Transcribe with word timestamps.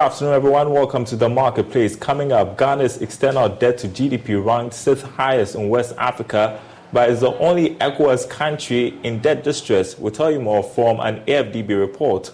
Good 0.00 0.06
afternoon, 0.06 0.34
everyone. 0.34 0.70
Welcome 0.72 1.04
to 1.04 1.14
the 1.14 1.28
marketplace. 1.28 1.94
Coming 1.94 2.32
up, 2.32 2.58
Ghana's 2.58 3.00
external 3.00 3.48
debt 3.48 3.78
to 3.78 3.86
GDP 3.86 4.44
ranked 4.44 4.74
sixth 4.74 5.04
highest 5.04 5.54
in 5.54 5.68
West 5.68 5.94
Africa, 5.96 6.60
but 6.92 7.10
is 7.10 7.20
the 7.20 7.32
only 7.38 7.76
ECOWAS 7.76 8.28
country 8.28 8.98
in 9.04 9.20
debt 9.20 9.44
distress. 9.44 9.96
We'll 9.96 10.10
tell 10.10 10.32
you 10.32 10.40
more 10.40 10.64
from 10.64 10.98
an 10.98 11.24
AFDB 11.26 11.78
report. 11.78 12.32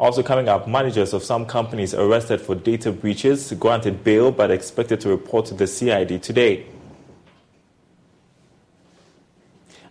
Also 0.00 0.20
coming 0.20 0.48
up, 0.48 0.66
managers 0.66 1.12
of 1.12 1.22
some 1.22 1.46
companies 1.46 1.94
arrested 1.94 2.40
for 2.40 2.56
data 2.56 2.90
breaches, 2.90 3.52
granted 3.52 4.02
bail, 4.02 4.32
but 4.32 4.50
expected 4.50 5.00
to 5.02 5.10
report 5.10 5.46
to 5.46 5.54
the 5.54 5.68
CID 5.68 6.20
today. 6.20 6.66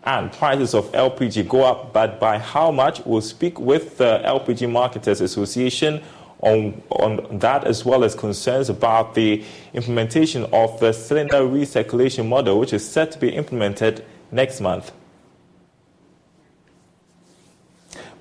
And 0.07 0.31
prices 0.31 0.73
of 0.73 0.89
LPG 0.93 1.49
go 1.49 1.63
up, 1.63 1.91
but 1.91 2.17
by 2.17 2.39
how 2.39 2.71
much? 2.71 3.05
We'll 3.05 3.19
speak 3.19 3.59
with 3.59 3.97
the 3.97 4.21
LPG 4.23 4.71
Marketers 4.71 5.19
Association 5.19 6.01
on, 6.39 6.81
on 6.91 7.39
that, 7.39 7.65
as 7.65 7.83
well 7.83 8.05
as 8.05 8.15
concerns 8.15 8.69
about 8.69 9.15
the 9.15 9.43
implementation 9.73 10.45
of 10.53 10.79
the 10.79 10.93
cylinder 10.93 11.41
recirculation 11.41 12.25
model, 12.25 12.57
which 12.57 12.71
is 12.71 12.89
set 12.89 13.11
to 13.11 13.19
be 13.19 13.29
implemented 13.35 14.05
next 14.31 14.61
month. 14.61 14.93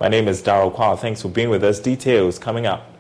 My 0.00 0.08
name 0.08 0.26
is 0.26 0.42
Daryl 0.42 0.74
Kwao. 0.74 0.98
Thanks 0.98 1.22
for 1.22 1.28
being 1.28 1.50
with 1.50 1.62
us. 1.62 1.78
Details 1.78 2.36
coming 2.36 2.66
up. 2.66 2.95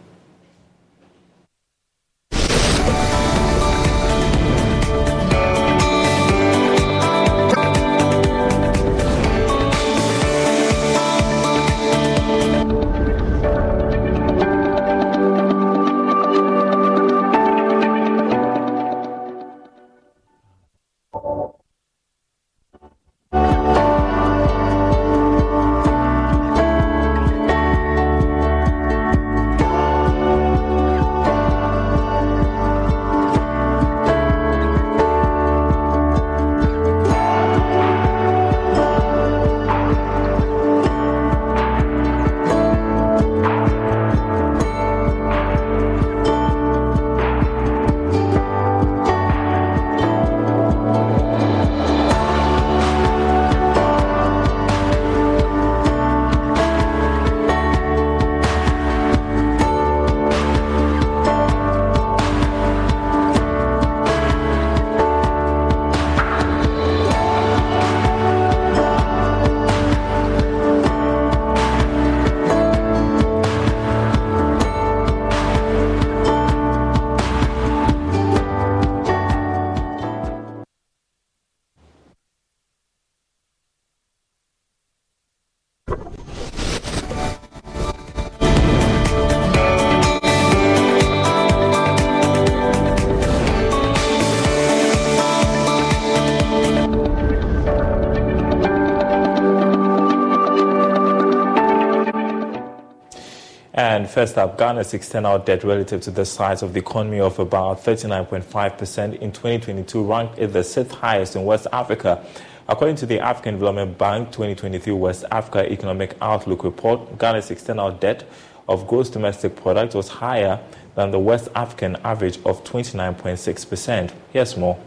First 104.16 104.38
up, 104.38 104.56
Ghana's 104.56 104.94
external 104.94 105.38
debt 105.38 105.62
relative 105.62 106.00
to 106.00 106.10
the 106.10 106.24
size 106.24 106.62
of 106.62 106.72
the 106.72 106.78
economy 106.78 107.20
of 107.20 107.38
about 107.38 107.84
39.5% 107.84 109.18
in 109.18 109.30
2022 109.30 110.04
ranked 110.04 110.38
it 110.38 110.54
the 110.54 110.64
sixth 110.64 110.94
highest 110.94 111.36
in 111.36 111.44
West 111.44 111.66
Africa. 111.70 112.24
According 112.66 112.96
to 112.96 113.04
the 113.04 113.20
African 113.20 113.56
Development 113.56 113.98
Bank 113.98 114.28
2023 114.28 114.94
West 114.94 115.26
Africa 115.30 115.70
Economic 115.70 116.16
Outlook 116.22 116.64
report, 116.64 117.18
Ghana's 117.18 117.50
external 117.50 117.92
debt 117.92 118.24
of 118.70 118.86
gross 118.86 119.10
domestic 119.10 119.54
product 119.54 119.94
was 119.94 120.08
higher 120.08 120.60
than 120.94 121.10
the 121.10 121.18
West 121.18 121.50
African 121.54 121.96
average 121.96 122.38
of 122.46 122.64
29.6%. 122.64 124.12
Here's 124.32 124.56
more. 124.56 124.78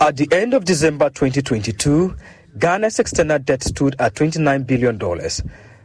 At 0.00 0.16
the 0.16 0.26
end 0.32 0.52
of 0.52 0.64
December 0.64 1.10
2022, 1.10 2.16
Ghana's 2.58 2.98
external 2.98 3.38
debt 3.38 3.62
stood 3.62 3.94
at 4.00 4.14
$29 4.16 4.66
billion 4.66 4.98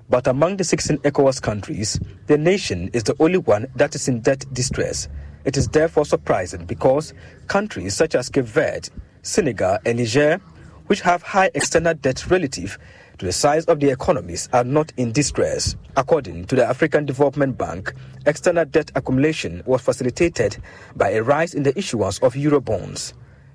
but 0.09 0.25
among 0.27 0.57
the 0.57 0.63
16 0.63 0.97
ECOWAS 0.99 1.41
countries, 1.41 1.99
the 2.27 2.37
nation 2.37 2.89
is 2.93 3.03
the 3.03 3.15
only 3.19 3.37
one 3.37 3.67
that 3.75 3.93
is 3.93 4.07
in 4.07 4.21
debt 4.21 4.43
distress. 4.51 5.07
It 5.45 5.55
is 5.55 5.67
therefore 5.67 6.05
surprising 6.05 6.65
because 6.65 7.13
countries 7.47 7.95
such 7.95 8.15
as 8.15 8.29
Cape 8.29 8.45
Verde, 8.45 8.89
Senegal, 9.21 9.77
and 9.85 9.99
Niger, 9.99 10.41
which 10.87 11.01
have 11.01 11.21
high 11.21 11.51
external 11.53 11.93
debt 11.93 12.29
relative 12.29 12.79
to 13.19 13.25
the 13.25 13.31
size 13.31 13.65
of 13.65 13.79
their 13.79 13.93
economies, 13.93 14.49
are 14.51 14.63
not 14.63 14.91
in 14.97 15.11
distress. 15.11 15.75
According 15.95 16.45
to 16.45 16.55
the 16.55 16.65
African 16.65 17.05
Development 17.05 17.55
Bank, 17.57 17.93
external 18.25 18.65
debt 18.65 18.91
accumulation 18.95 19.61
was 19.65 19.81
facilitated 19.81 20.57
by 20.95 21.11
a 21.11 21.21
rise 21.21 21.53
in 21.53 21.63
the 21.63 21.77
issuance 21.77 22.17
of 22.19 22.33
Eurobonds. 22.33 23.13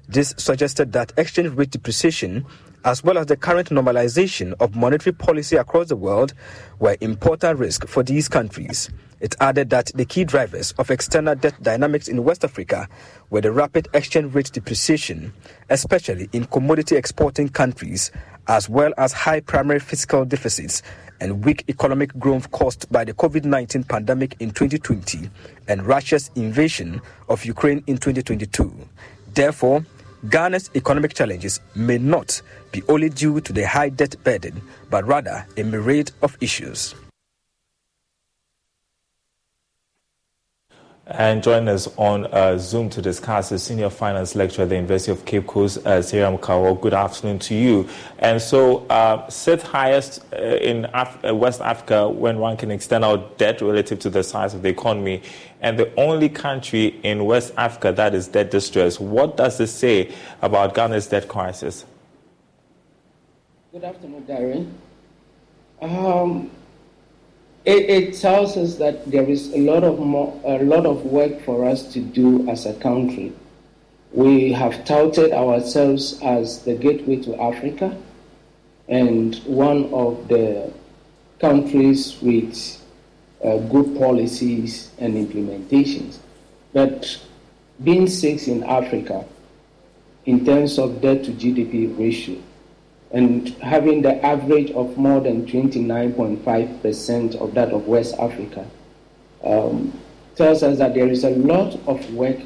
This 0.09 0.35
suggested 0.37 0.93
that 0.93 1.13
exchange 1.17 1.55
rate 1.55 1.71
depreciation 1.71 2.45
as 2.85 3.03
well 3.03 3.19
as 3.19 3.27
the 3.27 3.37
current 3.37 3.71
normalization 3.71 4.55
of 4.61 4.77
monetary 4.77 5.15
policy 5.15 5.57
across 5.57 5.89
the 5.89 5.97
world, 5.97 6.35
were 6.79 6.97
important 7.01 7.59
risks 7.59 7.91
for 7.91 8.03
these 8.03 8.29
countries. 8.29 8.91
It 9.21 9.35
added 9.41 9.71
that 9.71 9.91
the 9.95 10.05
key 10.05 10.25
drivers 10.25 10.73
of 10.73 10.91
external 10.91 11.35
debt 11.35 11.55
dynamics 11.63 12.09
in 12.09 12.25
West 12.25 12.45
Africa 12.45 12.89
were 13.31 13.41
the 13.41 13.53
rapid 13.53 13.89
exchange 13.95 14.35
rate 14.35 14.53
depreciation, 14.53 15.33
especially 15.71 16.29
in 16.33 16.45
commodity 16.45 16.97
exporting 16.97 17.49
countries, 17.49 18.11
as 18.49 18.69
well 18.69 18.93
as 18.99 19.15
high 19.15 19.41
primary 19.41 19.81
fiscal 19.81 20.27
deficits 20.27 20.83
and 21.21 21.45
weak 21.45 21.65
economic 21.69 22.19
growth 22.19 22.51
caused 22.51 22.91
by 22.93 23.05
the 23.05 23.15
COVID 23.15 23.45
19 23.45 23.85
pandemic 23.85 24.37
in 24.41 24.51
2020 24.51 25.31
and 25.69 25.87
Russia's 25.87 26.31
invasion 26.35 27.01
of 27.31 27.47
Ukraine 27.47 27.83
in 27.87 27.97
2022. 27.97 28.71
Therefore, 29.33 29.87
Ghana's 30.31 30.71
economic 30.75 31.13
challenges 31.13 31.61
may 31.75 31.99
not 31.99 32.41
be 32.73 32.83
only 32.89 33.11
due 33.11 33.43
to 33.43 33.53
the 33.53 33.67
high 33.67 33.91
debt 33.91 34.17
burden, 34.25 34.63
but 34.89 35.05
rather 35.07 35.45
a 35.59 35.63
myriad 35.63 36.13
of 36.23 36.37
issues. 36.41 36.95
And 41.07 41.43
join 41.43 41.69
us 41.69 41.87
on 41.99 42.25
uh, 42.33 42.57
Zoom 42.57 42.89
to 42.89 43.03
discuss 43.03 43.51
the 43.51 43.59
senior 43.59 43.91
finance 43.91 44.35
lecturer 44.35 44.63
at 44.63 44.71
the 44.71 44.77
University 44.77 45.13
of 45.13 45.27
Cape 45.27 45.47
Coast, 45.47 45.87
uh, 45.87 46.01
Kawo. 46.01 46.81
Good 46.81 46.95
afternoon 46.95 47.39
to 47.41 47.55
you. 47.55 47.87
And 48.21 48.41
so, 48.41 48.87
uh, 48.87 49.31
highest 49.65 50.25
uh, 50.33 50.37
in 50.37 50.87
Af- 50.95 51.23
uh, 51.23 51.35
West 51.35 51.61
Africa 51.61 52.09
when 52.09 52.39
ranking 52.39 52.71
external 52.71 53.19
debt 53.37 53.61
relative 53.61 53.99
to 53.99 54.09
the 54.09 54.23
size 54.23 54.55
of 54.55 54.63
the 54.63 54.71
economy, 54.71 55.23
and 55.61 55.79
the 55.79 55.95
only 55.97 56.31
country 56.31 56.99
in 57.03 57.27
West 57.27 57.53
Africa 57.59 57.93
that 57.93 58.15
is 58.15 58.27
debt 58.29 58.51
distressed. 58.51 58.99
What 58.99 59.37
does 59.37 59.59
this 59.59 59.75
say 59.75 60.11
about 60.41 60.75
Ghana's 60.75 61.07
debt 61.07 61.29
crisis? 61.29 61.85
Good 63.73 63.85
afternoon, 63.85 64.23
Darren. 64.23 64.73
Um, 65.83 66.51
it, 67.65 67.91
it, 67.91 68.15
tells 68.15 68.57
us 68.57 68.77
that 68.77 69.11
there 69.11 69.29
is 69.29 69.53
a 69.55 69.59
lot 69.59 69.85
of 69.85 69.99
more, 69.99 70.39
a 70.45 70.63
lot 70.65 70.85
of 70.85 71.05
work 71.07 71.41
for 71.43 71.65
us 71.65 71.93
to 71.95 72.01
do 72.01 72.49
as 72.49 72.67
a 72.67 72.75
country. 72.75 73.33
We 74.13 74.53
have 74.53 74.85
touted 74.85 75.33
ourselves 75.33 76.21
as 76.23 76.61
the 76.61 76.75
gateway 76.75 77.17
to 77.23 77.41
Africa 77.41 77.97
and 78.89 79.35
one 79.45 79.93
of 79.95 80.29
the 80.29 80.73
countries 81.41 82.21
with 82.21 82.81
uh, 83.43 83.59
good 83.59 83.99
policies 83.99 84.91
and 84.99 85.15
implementations. 85.15 86.19
But 86.73 87.19
being 87.83 88.09
six 88.09 88.47
in 88.47 88.63
Africa, 88.65 89.25
in 90.27 90.45
terms 90.45 90.79
of 90.79 91.01
debt 91.01 91.25
to 91.25 91.33
GDP 91.33 91.99
ratio, 91.99 92.37
and 93.15 93.49
having 93.63 94.03
the 94.03 94.23
average 94.27 94.73
of 94.73 94.99
more 94.99 95.21
than 95.21 95.47
29.5% 95.47 97.37
of 97.37 97.55
that 97.55 97.71
of 97.71 97.87
West 97.87 98.17
Africa 98.19 98.67
um, 99.45 99.97
tells 100.35 100.65
us 100.65 100.79
that 100.79 100.95
there 100.95 101.07
is 101.09 101.23
a 101.23 101.31
lot 101.31 101.79
of 101.87 102.13
work 102.15 102.39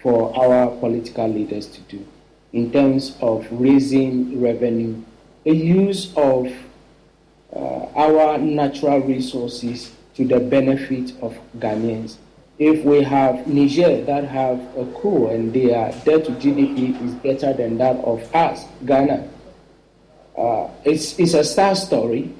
for 0.00 0.34
our 0.34 0.70
political 0.78 1.28
leaders 1.28 1.66
to 1.66 1.80
do 1.82 2.02
in 2.54 2.72
terms 2.72 3.18
of 3.20 3.46
raising 3.50 4.40
revenue, 4.40 4.96
the 5.44 5.54
use 5.54 6.10
of 6.16 6.50
uh, 7.54 7.84
our 7.94 8.38
natural 8.38 9.00
resources 9.00 9.92
to 10.14 10.24
the 10.26 10.40
benefit 10.40 11.12
of 11.20 11.36
Ghanaians. 11.58 12.16
If 12.58 12.82
we 12.84 13.02
have 13.02 13.46
Niger 13.46 14.02
that 14.04 14.24
have 14.24 14.58
a 14.78 14.86
coup 15.02 15.26
and 15.26 15.52
their 15.52 15.92
debt 16.04 16.24
to 16.26 16.30
GDP 16.32 16.98
is 17.04 17.12
better 17.16 17.52
than 17.52 17.76
that 17.78 17.96
of 18.04 18.34
us, 18.34 18.64
Ghana, 18.86 19.28
uh, 20.36 20.68
it's, 20.84 21.18
it's 21.18 21.34
a 21.34 21.44
sad 21.44 21.74
story 21.74 22.32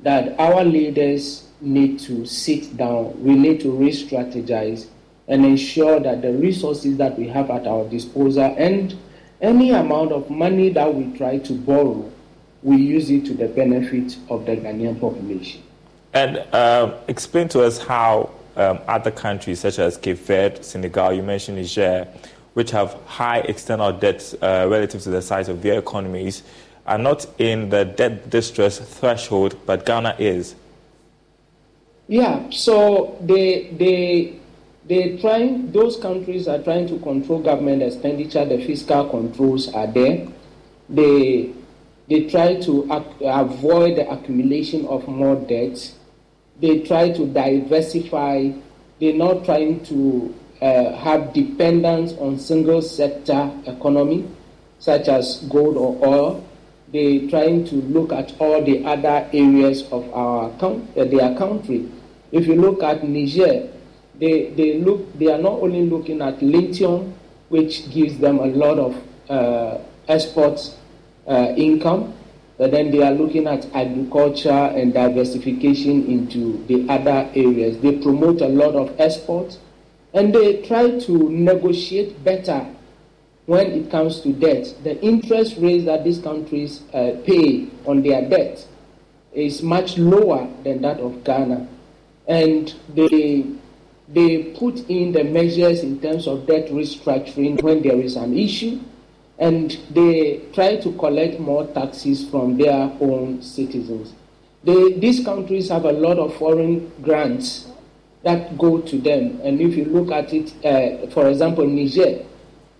that 0.00 0.38
our 0.38 0.64
leaders 0.64 1.48
need 1.60 1.98
to 1.98 2.24
sit 2.24 2.76
down, 2.76 3.20
we 3.22 3.34
need 3.34 3.60
to 3.60 3.70
re 3.72 3.90
strategize 3.90 4.86
and 5.26 5.44
ensure 5.44 6.00
that 6.00 6.22
the 6.22 6.32
resources 6.32 6.96
that 6.96 7.18
we 7.18 7.28
have 7.28 7.50
at 7.50 7.66
our 7.66 7.84
disposal 7.88 8.54
and 8.56 8.96
any 9.40 9.70
amount 9.72 10.12
of 10.12 10.30
money 10.30 10.70
that 10.70 10.92
we 10.92 11.16
try 11.16 11.38
to 11.38 11.52
borrow, 11.52 12.10
we 12.62 12.76
use 12.76 13.10
it 13.10 13.24
to 13.26 13.34
the 13.34 13.46
benefit 13.46 14.16
of 14.30 14.46
the 14.46 14.56
Ghanaian 14.56 14.98
population. 15.00 15.62
And 16.14 16.38
uh, 16.52 16.96
explain 17.08 17.48
to 17.50 17.62
us 17.62 17.78
how 17.78 18.30
um, 18.56 18.80
other 18.88 19.10
countries 19.10 19.60
such 19.60 19.78
as 19.78 19.96
Cape 19.96 20.18
Verde, 20.18 20.62
Senegal, 20.62 21.12
you 21.12 21.22
mentioned 21.22 21.58
Niger, 21.58 22.08
which 22.54 22.70
have 22.70 22.94
high 23.06 23.38
external 23.40 23.92
debts 23.92 24.34
uh, 24.42 24.66
relative 24.68 25.02
to 25.02 25.10
the 25.10 25.22
size 25.22 25.48
of 25.48 25.62
their 25.62 25.78
economies, 25.78 26.42
are 26.88 26.98
not 26.98 27.26
in 27.38 27.68
the 27.68 27.84
debt 27.84 28.30
distress 28.30 28.78
threshold, 28.78 29.54
but 29.66 29.84
Ghana 29.84 30.16
is. 30.18 30.54
Yeah, 32.08 32.48
so 32.48 33.18
they, 33.20 33.68
they, 33.72 34.38
they 34.86 35.18
trying, 35.18 35.70
those 35.70 35.98
countries 35.98 36.48
are 36.48 36.62
trying 36.62 36.88
to 36.88 36.98
control 37.00 37.40
government 37.42 37.82
expenditure, 37.82 38.46
the 38.46 38.64
fiscal 38.64 39.06
controls 39.10 39.68
are 39.74 39.86
there. 39.86 40.26
They, 40.88 41.52
they 42.08 42.24
try 42.24 42.54
to 42.62 42.84
ac- 42.90 43.24
avoid 43.26 43.98
the 43.98 44.10
accumulation 44.10 44.86
of 44.86 45.06
more 45.06 45.36
debts. 45.36 45.94
They 46.58 46.80
try 46.80 47.10
to 47.10 47.26
diversify. 47.26 48.52
They're 48.98 49.12
not 49.12 49.44
trying 49.44 49.84
to 49.84 50.34
uh, 50.62 50.96
have 50.96 51.34
dependence 51.34 52.14
on 52.14 52.38
single 52.38 52.80
sector 52.80 53.52
economy, 53.66 54.26
such 54.78 55.08
as 55.08 55.44
gold 55.50 55.76
or 55.76 56.08
oil. 56.08 56.48
They're 56.92 57.28
trying 57.28 57.66
to 57.66 57.74
look 57.76 58.12
at 58.12 58.34
all 58.40 58.64
the 58.64 58.84
other 58.84 59.28
areas 59.32 59.82
of 59.92 60.12
our 60.14 60.50
uh, 60.50 60.78
their 60.94 61.36
country. 61.36 61.88
If 62.32 62.46
you 62.46 62.54
look 62.54 62.82
at 62.82 63.06
Niger, 63.06 63.68
they, 64.18 64.50
they, 64.50 64.78
look, 64.78 65.16
they 65.18 65.30
are 65.30 65.38
not 65.38 65.60
only 65.60 65.84
looking 65.84 66.22
at 66.22 66.42
lithium, 66.42 67.14
which 67.48 67.90
gives 67.90 68.18
them 68.18 68.38
a 68.38 68.46
lot 68.46 68.78
of 68.78 69.02
uh, 69.30 69.78
export 70.08 70.60
uh, 71.26 71.52
income, 71.56 72.14
but 72.56 72.72
then 72.72 72.90
they 72.90 73.02
are 73.02 73.12
looking 73.12 73.46
at 73.46 73.66
agriculture 73.74 74.50
and 74.50 74.92
diversification 74.92 76.06
into 76.06 76.64
the 76.66 76.88
other 76.92 77.30
areas. 77.34 77.78
They 77.78 77.98
promote 77.98 78.40
a 78.40 78.48
lot 78.48 78.74
of 78.74 78.98
exports 79.00 79.58
and 80.12 80.34
they 80.34 80.62
try 80.62 80.98
to 80.98 81.30
negotiate 81.30 82.22
better 82.24 82.66
when 83.48 83.72
it 83.72 83.90
comes 83.90 84.20
to 84.20 84.30
debt. 84.30 84.74
The 84.84 85.00
interest 85.02 85.56
rates 85.56 85.86
that 85.86 86.04
these 86.04 86.18
countries 86.18 86.82
uh, 86.92 87.12
pay 87.24 87.68
on 87.86 88.02
their 88.02 88.28
debt 88.28 88.62
is 89.32 89.62
much 89.62 89.96
lower 89.96 90.46
than 90.64 90.82
that 90.82 91.00
of 91.00 91.24
Ghana. 91.24 91.66
And 92.26 92.74
they 92.94 93.46
they 94.06 94.52
put 94.52 94.90
in 94.90 95.12
the 95.12 95.24
measures 95.24 95.80
in 95.80 95.98
terms 95.98 96.26
of 96.26 96.46
debt 96.46 96.68
restructuring 96.68 97.62
when 97.62 97.82
there 97.82 97.98
is 97.98 98.16
an 98.16 98.36
issue, 98.36 98.80
and 99.38 99.78
they 99.90 100.42
try 100.52 100.76
to 100.76 100.92
collect 100.92 101.40
more 101.40 101.66
taxes 101.68 102.28
from 102.28 102.58
their 102.58 102.92
own 103.00 103.40
citizens. 103.40 104.12
They, 104.62 104.92
these 104.92 105.24
countries 105.24 105.70
have 105.70 105.86
a 105.86 105.92
lot 105.92 106.18
of 106.18 106.36
foreign 106.36 106.90
grants 107.00 107.66
that 108.24 108.58
go 108.58 108.80
to 108.82 108.98
them, 108.98 109.40
and 109.42 109.58
if 109.58 109.74
you 109.74 109.86
look 109.86 110.10
at 110.10 110.34
it, 110.34 110.52
uh, 110.64 111.06
for 111.10 111.28
example, 111.30 111.66
Niger, 111.66 112.24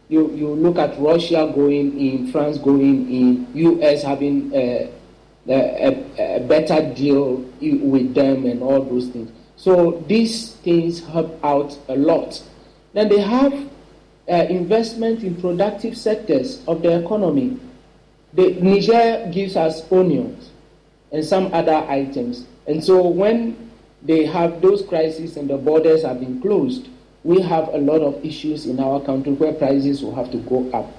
you, 0.08 0.32
you 0.32 0.48
look 0.48 0.78
at 0.78 0.98
Russia 0.98 1.50
going 1.54 1.98
in, 1.98 2.32
France 2.32 2.58
going 2.58 3.10
in, 3.12 3.46
US 3.54 4.02
having 4.02 4.54
uh, 4.54 4.90
a, 5.48 6.36
a 6.36 6.40
better 6.40 6.92
deal 6.94 7.36
with 7.60 8.14
them, 8.14 8.46
and 8.46 8.62
all 8.62 8.82
those 8.82 9.08
things. 9.08 9.30
So 9.56 10.02
these 10.06 10.52
things 10.54 11.04
help 11.04 11.38
out 11.44 11.76
a 11.88 11.96
lot. 11.96 12.42
Then 12.92 13.08
they 13.08 13.20
have 13.20 13.52
uh, 14.30 14.34
investment 14.48 15.22
in 15.24 15.40
productive 15.40 15.96
sectors 15.96 16.62
of 16.66 16.82
the 16.82 17.02
economy. 17.04 17.58
The, 18.34 18.52
Niger 18.60 19.30
gives 19.32 19.56
us 19.56 19.90
onions 19.90 20.50
and 21.12 21.24
some 21.24 21.52
other 21.52 21.74
items. 21.88 22.46
And 22.66 22.84
so 22.84 23.06
when 23.06 23.70
they 24.02 24.24
have 24.26 24.60
those 24.60 24.82
crises 24.82 25.36
and 25.36 25.48
the 25.50 25.56
borders 25.56 26.02
have 26.04 26.20
been 26.20 26.40
closed, 26.40 26.88
we 27.24 27.40
have 27.40 27.68
a 27.74 27.78
lot 27.78 28.00
of 28.00 28.24
issues 28.24 28.66
in 28.66 28.80
our 28.80 29.00
country 29.00 29.32
where 29.32 29.52
prices 29.52 30.02
will 30.02 30.14
have 30.14 30.30
to 30.30 30.38
go 30.38 30.70
up. 30.72 30.90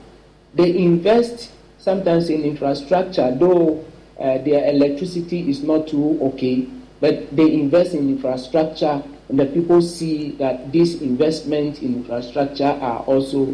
They 0.53 0.77
invest 0.77 1.51
sometimes 1.77 2.29
in 2.29 2.43
infrastructure, 2.43 3.33
though 3.35 3.85
uh, 4.19 4.39
their 4.39 4.69
electricity 4.69 5.49
is 5.49 5.63
not 5.63 5.87
too 5.87 6.19
okay 6.21 6.67
but 6.99 7.33
they 7.35 7.53
invest 7.53 7.93
in 7.93 8.09
infrastructure, 8.09 9.01
and 9.29 9.39
the 9.39 9.45
people 9.45 9.81
see 9.81 10.31
that 10.31 10.71
these 10.71 11.01
investments 11.01 11.79
in 11.79 11.95
infrastructure 11.95 12.65
are 12.81 12.99
also 13.01 13.53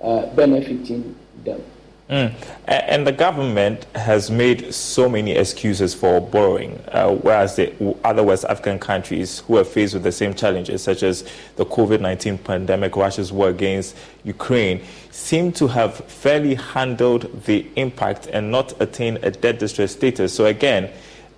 uh, 0.00 0.26
benefiting 0.34 1.14
them. 1.44 1.62
Mm. 2.10 2.32
And 2.66 3.06
the 3.06 3.12
government 3.12 3.84
has 3.94 4.30
made 4.30 4.72
so 4.72 5.10
many 5.10 5.32
excuses 5.32 5.94
for 5.94 6.22
borrowing, 6.22 6.82
uh, 6.88 7.14
whereas 7.14 7.56
the 7.56 7.72
other 8.02 8.22
West 8.22 8.46
African 8.46 8.78
countries 8.78 9.40
who 9.40 9.58
are 9.58 9.64
faced 9.64 9.92
with 9.92 10.04
the 10.04 10.12
same 10.12 10.32
challenges, 10.32 10.82
such 10.82 11.02
as 11.02 11.24
the 11.56 11.66
COVID 11.66 12.00
19 12.00 12.38
pandemic, 12.38 12.96
Russia's 12.96 13.30
war 13.30 13.50
against 13.50 13.94
Ukraine, 14.24 14.82
seem 15.10 15.52
to 15.52 15.66
have 15.68 15.96
fairly 16.06 16.54
handled 16.54 17.44
the 17.44 17.66
impact 17.76 18.26
and 18.28 18.50
not 18.50 18.80
attained 18.80 19.18
a 19.22 19.30
debt 19.30 19.58
distress 19.58 19.92
status. 19.92 20.32
So, 20.32 20.46
again, 20.46 20.90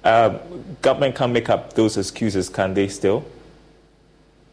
uh, 0.05 0.39
government 0.83 1.17
can 1.17 1.33
make 1.33 1.51
up 1.51 1.73
those 1.73 1.97
excuses, 1.97 2.49
can 2.49 2.75
they 2.75 2.87
still? 2.87 3.25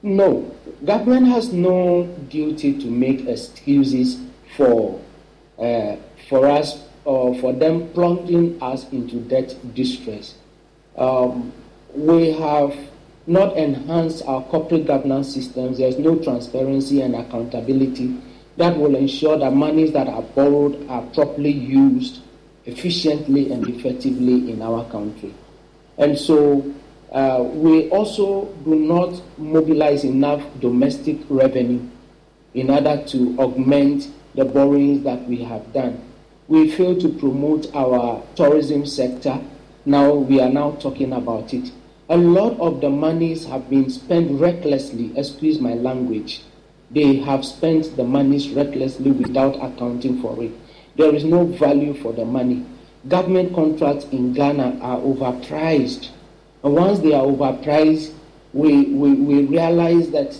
No. 0.01 0.51
Government 0.83 1.27
has 1.27 1.53
no 1.53 2.05
duty 2.29 2.79
to 2.79 2.87
make 2.87 3.27
excuses 3.27 4.17
for, 4.55 4.99
uh, 5.59 5.95
for 6.29 6.47
us 6.47 6.83
or 7.05 7.33
for 7.39 7.53
them 7.53 7.89
plunging 7.93 8.61
us 8.61 8.89
into 8.91 9.21
debt 9.21 9.55
distress. 9.73 10.35
Um, 10.97 11.53
we 11.93 12.31
have 12.33 12.75
not 13.27 13.55
enhanced 13.57 14.23
our 14.25 14.43
corporate 14.43 14.87
governance 14.87 15.33
systems. 15.33 15.77
There's 15.77 15.97
no 15.97 16.17
transparency 16.17 17.01
and 17.01 17.15
accountability 17.15 18.17
that 18.57 18.75
will 18.77 18.95
ensure 18.95 19.37
that 19.37 19.53
monies 19.53 19.91
that 19.93 20.07
are 20.07 20.21
borrowed 20.21 20.87
are 20.89 21.03
properly 21.13 21.51
used 21.51 22.21
efficiently 22.65 23.51
and 23.51 23.67
effectively 23.69 24.51
in 24.51 24.61
our 24.61 24.83
country. 24.89 25.33
And 25.97 26.17
so 26.17 26.73
uh, 27.11 27.43
we 27.43 27.89
also 27.89 28.45
do 28.65 28.75
not 28.75 29.21
mobilize 29.37 30.03
enough 30.03 30.43
domestic 30.59 31.17
revenue 31.29 31.87
in 32.53 32.69
order 32.69 33.03
to 33.07 33.37
augment 33.39 34.09
the 34.35 34.45
borrowings 34.45 35.03
that 35.03 35.23
we 35.27 35.37
have 35.43 35.71
done. 35.73 36.01
We 36.49 36.71
fail 36.71 36.95
to 37.01 37.09
promote 37.09 37.73
our 37.75 38.23
tourism 38.35 38.85
sector. 38.85 39.37
Now 39.85 40.13
we 40.13 40.39
are 40.39 40.49
now 40.49 40.71
talking 40.79 41.11
about 41.11 41.53
it. 41.53 41.71
A 42.07 42.15
lot 42.15 42.57
of 42.61 42.79
the 42.79 42.89
monies 42.89 43.45
have 43.47 43.69
been 43.69 43.89
spent 43.89 44.39
recklessly, 44.39 45.11
excuse 45.17 45.59
my 45.59 45.73
language. 45.73 46.43
They 46.89 47.17
have 47.17 47.43
spent 47.43 47.97
the 47.97 48.05
monies 48.05 48.49
recklessly 48.49 49.11
without 49.11 49.55
accounting 49.61 50.21
for 50.21 50.41
it. 50.41 50.51
There 50.95 51.13
is 51.13 51.25
no 51.25 51.45
value 51.45 51.93
for 51.93 52.13
the 52.13 52.23
money. 52.23 52.65
Government 53.09 53.53
contracts 53.53 54.05
in 54.13 54.31
Ghana 54.31 54.79
are 54.81 54.99
overpriced. 54.99 56.11
And 56.63 56.73
once 56.75 56.99
they 56.99 57.13
are 57.13 57.25
overpriced, 57.25 58.13
we, 58.53 58.85
we, 58.85 59.13
we 59.15 59.45
realize 59.47 60.09
that 60.11 60.33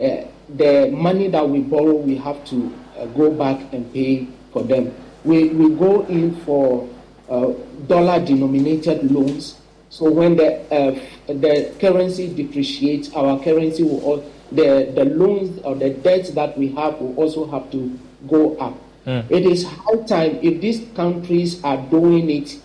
uh, 0.00 0.26
the 0.56 0.90
money 0.92 1.28
that 1.28 1.46
we 1.46 1.60
borrow, 1.60 1.94
we 1.96 2.16
have 2.16 2.42
to 2.46 2.74
uh, 2.98 3.04
go 3.06 3.30
back 3.30 3.70
and 3.74 3.92
pay 3.92 4.28
for 4.50 4.62
them. 4.62 4.94
We, 5.24 5.48
we 5.50 5.74
go 5.74 6.04
in 6.06 6.36
for 6.44 6.88
uh, 7.28 7.52
dollar 7.86 8.24
denominated 8.24 9.10
loans. 9.10 9.56
So 9.88 10.10
when 10.10 10.36
the, 10.36 10.60
uh, 10.72 10.98
the 11.26 11.74
currency 11.78 12.32
depreciates, 12.32 13.12
our 13.14 13.38
currency 13.42 13.82
will, 13.82 14.24
the, 14.50 14.90
the 14.94 15.04
loans 15.04 15.60
or 15.64 15.74
the 15.74 15.90
debts 15.90 16.30
that 16.30 16.56
we 16.58 16.68
have 16.72 17.00
will 17.00 17.14
also 17.16 17.46
have 17.50 17.70
to 17.72 17.98
go 18.28 18.56
up. 18.56 18.74
Mm. 19.06 19.30
It 19.30 19.46
is 19.46 19.64
high 19.64 20.02
time 20.06 20.38
if 20.42 20.60
these 20.60 20.86
countries 20.94 21.62
are 21.64 21.76
doing 21.76 22.30
it 22.30 22.58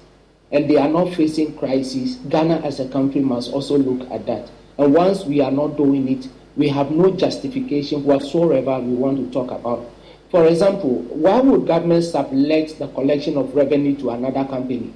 and 0.51 0.69
they 0.69 0.77
are 0.77 0.87
not 0.87 1.13
facing 1.13 1.57
crisis, 1.57 2.15
Ghana 2.29 2.61
as 2.61 2.79
a 2.79 2.87
country 2.89 3.21
must 3.21 3.51
also 3.51 3.77
look 3.77 4.09
at 4.11 4.25
that. 4.27 4.49
And 4.77 4.93
once 4.93 5.25
we 5.25 5.41
are 5.41 5.51
not 5.51 5.75
doing 5.75 6.07
it, 6.09 6.27
we 6.55 6.69
have 6.69 6.91
no 6.91 7.11
justification 7.11 8.03
whatsoever 8.03 8.79
we 8.79 8.93
want 8.93 9.17
to 9.17 9.31
talk 9.31 9.51
about. 9.51 9.89
For 10.29 10.45
example, 10.47 11.03
why 11.09 11.39
would 11.39 11.67
government 11.67 12.03
sublet 12.03 12.77
the 12.79 12.87
collection 12.89 13.37
of 13.37 13.55
revenue 13.55 13.95
to 13.97 14.09
another 14.09 14.43
company? 14.45 14.93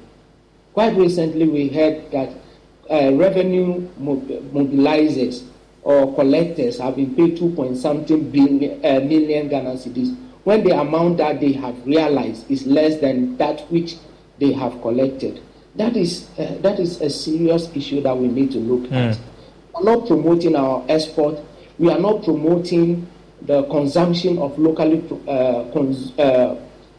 Quite 0.73 0.95
recently, 0.97 1.47
we 1.47 1.69
heard 1.69 2.11
that 2.11 2.29
uh, 2.89 3.13
revenue 3.13 3.87
mobilizers 3.99 5.43
or 5.83 6.13
collectors 6.15 6.77
have 6.79 6.95
been 6.95 7.15
paid 7.15 7.37
two 7.37 7.51
point 7.53 7.77
something 7.77 8.29
billion, 8.29 8.83
uh, 8.85 8.99
million 8.99 9.47
Ghana 9.47 9.71
cedis 9.75 10.15
when 10.43 10.63
the 10.63 10.79
amount 10.79 11.17
that 11.17 11.39
they 11.39 11.51
have 11.53 11.75
realized 11.85 12.49
is 12.49 12.65
less 12.65 12.99
than 12.99 13.37
that 13.37 13.61
which 13.71 13.95
they 14.39 14.51
have 14.51 14.81
collected. 14.81 15.41
That 15.75 15.95
is 15.95 16.27
uh, 16.37 16.57
that 16.61 16.79
is 16.79 16.99
a 17.01 17.09
serious 17.09 17.73
issue 17.75 18.01
that 18.01 18.17
we 18.17 18.27
need 18.27 18.51
to 18.51 18.57
look 18.59 18.89
mm. 18.89 18.93
at. 18.93 19.19
We're 19.73 19.83
not 19.95 20.07
promoting 20.07 20.55
our 20.55 20.83
export. 20.89 21.39
We 21.77 21.89
are 21.89 21.99
not 21.99 22.23
promoting 22.23 23.07
the 23.45 23.63
consumption 23.63 24.37
of 24.37 24.57
locally 24.59 25.03
uh, 25.27 25.65
cons- 25.73 26.17
uh, 26.19 26.55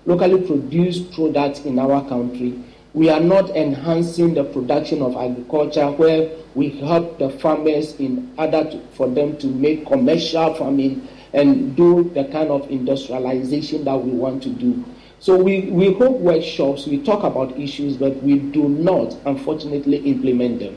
locally 0.07 0.45
produced 0.47 1.13
products 1.13 1.61
in 1.61 1.79
our 1.79 2.07
country. 2.09 2.63
We 2.95 3.09
are 3.09 3.21
not 3.21 3.51
enhancing 3.51 4.35
the 4.35 4.45
production 4.45 5.01
of 5.01 5.17
agriculture 5.17 5.91
where 5.93 6.31
we 6.55 6.71
help 6.81 7.19
the 7.19 7.31
farmers 7.31 7.95
in 7.95 8.35
order 8.37 8.65
to, 8.71 8.81
for 8.95 9.09
them 9.09 9.39
to 9.39 9.47
make 9.47 9.87
commercial 9.87 10.55
farming 10.55 11.09
and 11.33 11.75
do 11.75 12.11
the 12.11 12.25
kind 12.25 12.51
of 12.51 12.71
industrialization 12.71 13.85
that 13.85 13.97
we 13.97 14.11
want 14.11 14.43
to 14.43 14.51
do. 14.51 14.85
So 15.21 15.37
we, 15.37 15.63
we 15.71 15.93
hold 15.95 16.21
workshops, 16.21 16.87
we 16.87 17.03
talk 17.03 17.23
about 17.23 17.59
issues, 17.59 17.97
but 17.97 18.21
we 18.23 18.39
do 18.41 18.69
not, 18.69 19.17
unfortunately, 19.25 19.99
implement 19.99 20.59
them. 20.59 20.77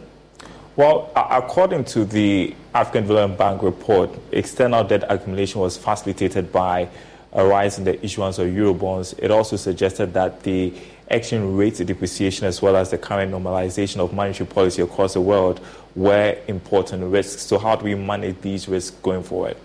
Well, 0.76 1.10
according 1.16 1.86
to 1.86 2.04
the 2.04 2.54
African 2.74 3.04
Development 3.04 3.40
Bank 3.40 3.64
report, 3.64 4.10
external 4.32 4.84
debt 4.84 5.06
accumulation 5.08 5.62
was 5.62 5.78
facilitated 5.78 6.52
by 6.52 6.90
a 7.32 7.46
rise 7.46 7.78
in 7.78 7.86
the 7.86 8.04
issuance 8.04 8.40
of 8.40 8.48
Eurobonds. 8.48 9.18
It 9.20 9.32
also 9.32 9.56
suggested 9.56 10.14
that 10.14 10.44
the 10.44 10.74
exchange 11.08 11.56
rate 11.56 11.78
depreciation 11.86 12.46
as 12.48 12.62
well 12.62 12.76
as 12.76 12.92
the 12.92 12.98
current 12.98 13.32
normalization 13.32 14.00
of 14.00 14.14
monetary 14.14 14.48
policy 14.48 14.82
across 14.82 15.14
the 15.14 15.22
world 15.22 15.62
were 15.96 16.38
important 16.48 17.04
risks. 17.10 17.44
So, 17.44 17.58
how 17.58 17.76
do 17.78 17.86
we 17.86 17.96
manage 17.96 18.42
these 18.42 18.68
risks 18.68 18.98
going 18.98 19.24
forward? 19.24 19.56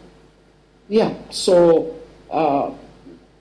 Yeah, 0.88 1.14
so 1.30 1.96
uh, 2.30 2.72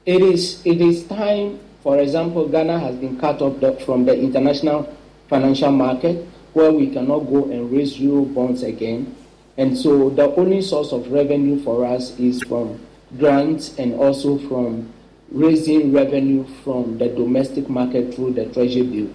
it 0.06 0.22
is 0.22 0.66
it 0.66 0.82
is 0.82 1.06
time. 1.06 1.60
For 1.84 2.00
example, 2.00 2.48
Ghana 2.48 2.80
has 2.80 2.96
been 2.96 3.20
cut 3.20 3.42
off 3.42 3.60
the, 3.60 3.74
from 3.86 4.06
the 4.06 4.20
international 4.20 4.96
financial 5.28 5.72
market, 5.72 6.28
where 6.60 6.74
we 6.74 6.88
cannot 6.92 7.20
go 7.20 7.46
and 7.46 7.72
raise 7.72 7.98
euro 7.98 8.26
bonds 8.26 8.64
again, 8.64 9.16
and 9.56 9.78
so 9.78 10.10
the 10.10 10.36
only 10.36 10.62
source 10.62 10.92
of 10.92 11.10
revenue 11.10 11.64
for 11.64 11.86
us 11.86 12.20
is 12.20 12.44
from 12.44 12.78
grants 13.18 13.78
and 13.78 13.94
also 13.94 14.38
from 14.50 14.92
raising 15.32 15.94
revenue 15.94 16.46
from 16.64 16.98
the 16.98 17.08
domestic 17.08 17.70
market 17.70 18.14
through 18.14 18.34
the 18.34 18.46
treasury 18.48 18.84
bill. 18.84 19.14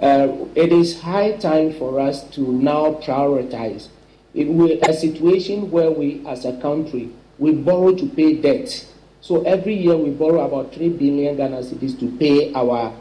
Uh, 0.00 0.46
it 0.54 0.72
is 0.72 0.98
high 1.00 1.32
time 1.32 1.70
for 1.74 2.00
us 2.00 2.24
to 2.30 2.40
now 2.40 2.94
prioritize. 2.94 3.88
It 4.32 4.48
will, 4.48 4.78
a 4.88 4.94
situation 4.94 5.70
where 5.70 5.90
we, 5.90 6.26
as 6.26 6.46
a 6.46 6.58
country, 6.62 7.10
we 7.38 7.52
borrow 7.52 7.94
to 7.94 8.06
pay 8.06 8.40
debt. 8.40 8.86
So 9.20 9.42
every 9.42 9.74
year 9.74 9.98
we 9.98 10.10
borrow 10.10 10.40
about 10.46 10.72
3 10.72 10.88
billion 10.90 11.36
Ghana 11.36 11.58
cedis 11.58 11.98
to 12.00 12.16
pay 12.16 12.54
our 12.54 12.94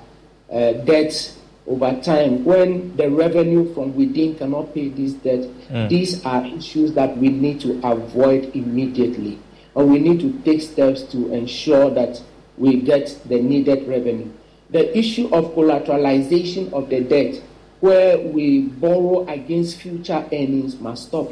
uh, 0.51 0.74
debts 0.83 1.38
over 1.69 2.01
time. 2.01 2.43
When 2.43 2.95
the 2.97 3.09
revenue 3.09 3.73
from 3.73 3.95
within 3.95 4.35
cannot 4.35 4.73
pay 4.73 4.89
this 4.89 5.13
debt, 5.13 5.41
mm. 5.69 5.88
these 5.88 6.25
are 6.25 6.43
issues 6.45 6.93
that 6.93 7.15
we 7.17 7.29
need 7.29 7.61
to 7.61 7.79
avoid 7.88 8.55
immediately. 8.55 9.39
And 9.75 9.89
we 9.89 9.99
need 9.99 10.19
to 10.21 10.33
take 10.41 10.61
steps 10.61 11.03
to 11.03 11.31
ensure 11.31 11.91
that 11.91 12.21
we 12.57 12.81
get 12.81 13.17
the 13.25 13.39
needed 13.39 13.88
revenue. 13.88 14.29
The 14.71 14.97
issue 14.97 15.27
of 15.33 15.53
collateralization 15.55 16.73
of 16.73 16.89
the 16.89 17.01
debt, 17.01 17.41
where 17.79 18.19
we 18.19 18.61
borrow 18.61 19.27
against 19.27 19.77
future 19.77 20.25
earnings, 20.33 20.79
must 20.79 21.07
stop. 21.07 21.31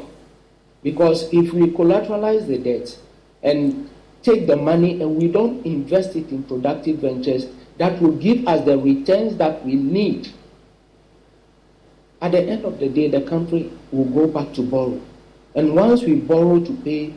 Because 0.82 1.24
if 1.32 1.52
we 1.52 1.66
collateralize 1.66 2.46
the 2.46 2.58
debt 2.58 2.96
and 3.42 3.90
take 4.22 4.46
the 4.46 4.56
money 4.56 5.00
and 5.00 5.16
we 5.16 5.28
don't 5.28 5.64
invest 5.66 6.16
it 6.16 6.30
in 6.30 6.44
productive 6.44 6.98
ventures 6.98 7.46
that 7.78 8.02
will 8.02 8.16
give 8.16 8.46
us 8.46 8.64
the 8.64 8.76
returns 8.76 9.36
that 9.36 9.64
we 9.64 9.74
need, 9.74 10.28
at 12.20 12.32
the 12.32 12.40
end 12.42 12.64
of 12.64 12.78
the 12.80 12.88
day, 12.88 13.08
the 13.08 13.20
country 13.22 13.72
will 13.92 14.04
go 14.06 14.26
back 14.26 14.52
to 14.54 14.62
borrow. 14.62 15.00
And 15.54 15.74
once 15.74 16.02
we 16.02 16.16
borrow 16.16 16.60
to 16.60 16.72
pay 16.82 17.14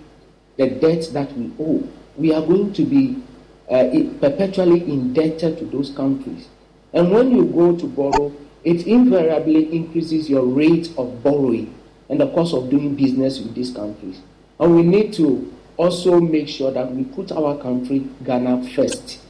the 0.58 0.70
debts 0.70 1.10
that 1.10 1.36
we 1.36 1.51
owe, 1.60 1.88
we 2.15 2.34
are 2.34 2.46
going 2.46 2.74
to 2.74 2.84
be 2.84 3.22
uh, 3.70 3.89
perpetually 4.20 4.82
indebted 4.84 5.58
to 5.58 5.65
those 5.65 5.89
countries. 5.89 6.48
And 6.94 7.12
when 7.12 7.32
you 7.32 7.46
go 7.46 7.75
to 7.75 7.88
borrow, 7.88 8.32
it 8.63 8.86
invariably 8.86 9.74
increases 9.75 10.30
your 10.30 10.46
rate 10.46 10.91
of 10.98 11.24
borrowing 11.24 11.74
and 12.10 12.20
the 12.20 12.32
cost 12.34 12.53
of 12.53 12.70
doing 12.70 12.94
business 12.94 13.39
with 13.39 13.56
these 13.56 13.72
countries. 13.72 14.22
And 14.60 14.75
we 14.75 14.84
need 14.84 15.13
to 15.13 15.51
also 15.77 16.20
make 16.20 16.48
sure 16.48 16.72
that 16.72 16.94
we 16.94 17.06
put 17.06 17.32
our 17.32 17.58
country, 17.58 18.08
Ghana, 18.24 18.70
first 18.75 19.21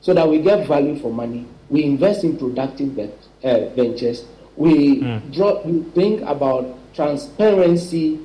so 0.00 0.14
that 0.14 0.28
we 0.28 0.38
get 0.40 0.66
value 0.66 0.98
for 0.98 1.12
money. 1.12 1.46
We 1.70 1.84
invest 1.84 2.24
in 2.24 2.36
productive 2.38 2.98
uh, 2.98 3.68
ventures. 3.70 4.24
We, 4.56 5.00
mm. 5.00 5.32
draw, 5.32 5.60
we 5.62 5.82
think 5.90 6.22
about 6.22 6.74
transparency, 6.94 8.20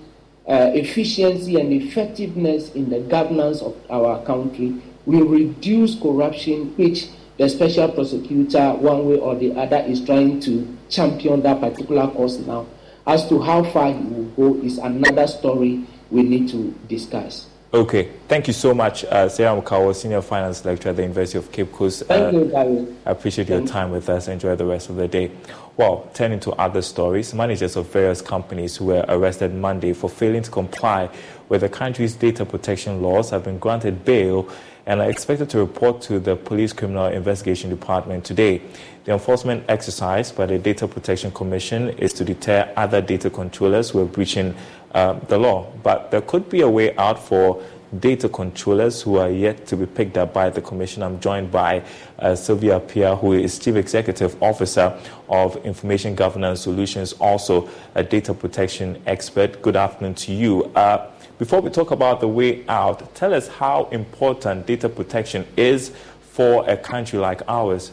uh, 0.48 0.72
efficiency, 0.74 1.60
and 1.60 1.72
effectiveness 1.74 2.72
in 2.74 2.89
the 2.89 3.00
governance 3.01 3.62
of 3.62 3.75
our 3.89 4.24
country. 4.25 4.82
We 5.06 5.22
reduce 5.22 6.00
corruption, 6.00 6.75
which 6.77 7.10
the 7.38 7.50
special 7.50 7.89
prosecutor, 7.92 8.74
one 8.74 9.08
way 9.08 9.18
or 9.18 9.36
the 9.36 9.53
other, 9.53 9.77
is 9.77 10.03
trying 10.06 10.39
to 10.42 10.77
champion 10.89 11.42
that 11.42 11.60
particular 11.60 12.08
cause 12.08 12.39
now. 12.39 12.68
As 13.06 13.27
to 13.27 13.42
how 13.42 13.63
far 13.63 13.92
he 13.92 14.00
will 14.03 14.30
go 14.36 14.65
is 14.65 14.77
another 14.77 15.27
story 15.27 15.86
we 16.10 16.24
need 16.24 16.48
to 16.50 16.72
discuss. 16.88 17.48
Okay, 17.74 18.12
thank 18.27 18.46
you 18.46 18.53
so 18.53 18.72
much, 18.72 19.03
uh, 19.06 19.27
Sarah 19.27 19.60
Mukawa, 19.60 19.96
Senior 19.96 20.22
Finance 20.22 20.63
Lecturer 20.63 20.92
at 20.92 20.96
the 20.96 21.01
University 21.01 21.39
of 21.39 21.51
Cape 21.51 21.72
Coast. 21.72 22.03
Thank 22.06 22.32
uh, 22.32 22.38
you, 22.38 22.46
David. 22.46 22.98
I 23.03 23.10
appreciate 23.10 23.50
your 23.50 23.65
time 23.65 23.89
with 23.89 24.10
us. 24.10 24.27
Enjoy 24.27 24.56
the 24.56 24.65
rest 24.65 24.92
of 24.92 24.96
the 24.96 25.08
day. 25.08 25.32
Well, 25.75 26.08
turning 26.13 26.39
to 26.42 26.51
other 26.51 26.84
stories, 26.84 27.34
managers 27.34 27.75
of 27.75 27.88
various 27.88 28.22
companies 28.22 28.77
who 28.77 28.86
were 28.86 29.03
arrested 29.08 29.56
Monday 29.56 29.94
for 29.94 30.08
failing 30.08 30.44
to 30.44 30.51
comply 30.51 31.10
with 31.50 31.62
the 31.62 31.70
country's 31.70 32.13
data 32.13 32.46
protection 32.46 33.01
laws 33.01 33.32
have 33.32 33.44
been 33.44 33.58
granted 33.58 34.06
bail 34.06 34.48
and 34.86 35.00
are 35.00 35.10
expected 35.10 35.50
to 35.50 35.60
report 35.60 36.02
to 36.02 36.20
the 36.20 36.36
Police 36.36 36.74
Criminal 36.74 37.06
Investigation 37.06 37.70
Department 37.70 38.25
today. 38.25 38.62
The 39.06 39.13
enforcement 39.13 39.66
exercise 39.68 40.32
by 40.32 40.46
the 40.46 40.58
Data 40.58 40.88
Protection 40.88 41.32
Commission 41.32 41.90
is 41.90 42.13
to 42.13 42.25
deter 42.25 42.72
other 42.75 43.02
data 43.02 43.30
controllers 43.30 43.90
who 43.90 44.02
are 44.02 44.06
breaching 44.06 44.56
uh, 44.94 45.13
the 45.28 45.38
law. 45.38 45.72
But 45.84 46.12
there 46.12 46.22
could 46.22 46.50
be 46.50 46.62
a 46.62 46.70
way 46.70 46.96
out 46.98 47.20
for 47.20 47.63
data 48.00 48.28
controllers 48.28 49.02
who 49.02 49.18
are 49.18 49.30
yet 49.30 49.68
to 49.68 49.78
be 49.78 49.86
picked 49.86 50.18
up 50.18 50.34
by 50.34 50.50
the 50.50 50.62
Commission. 50.62 51.04
I'm 51.04 51.20
joined 51.20 51.52
by 51.52 51.84
uh, 52.20 52.36
Sylvia 52.36 52.80
Appiah, 52.80 53.20
who 53.20 53.34
is 53.34 53.60
Chief 53.60 53.75
Executive 53.75 54.42
Officer 54.42 54.98
of 55.30 55.58
Information 55.66 56.16
Governance 56.16 56.62
Solutions, 56.62 57.13
also 57.13 57.70
a 57.96 58.04
data 58.04 58.34
protection 58.34 59.02
expert. 59.06 59.62
Good 59.62 59.75
afternoon 59.75 60.16
to 60.16 60.34
you. 60.34 60.66
Uh, 60.75 61.12
before 61.38 61.62
we 61.62 61.70
talk 61.70 61.92
about 61.92 62.20
the 62.20 62.28
way 62.28 62.66
out, 62.68 63.13
tell 63.16 63.34
us 63.34 63.48
how 63.48 63.86
important 63.86 64.66
data 64.66 64.90
protection 64.90 65.46
is 65.58 65.92
for 66.32 66.68
a 66.70 66.78
country 66.78 67.20
like 67.20 67.42
ours. 67.48 67.92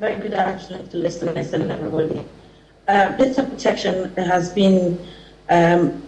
Very 0.00 0.20
good 0.20 0.34
afternoon 0.34 0.88
to 0.88 0.96
listeners 0.96 1.52
and 1.52 1.70
everybody. 1.70 2.24
Uh, 2.88 3.10
data 3.16 3.42
protection 3.44 4.14
has 4.16 4.52
been 4.52 4.98
um, 5.48 6.02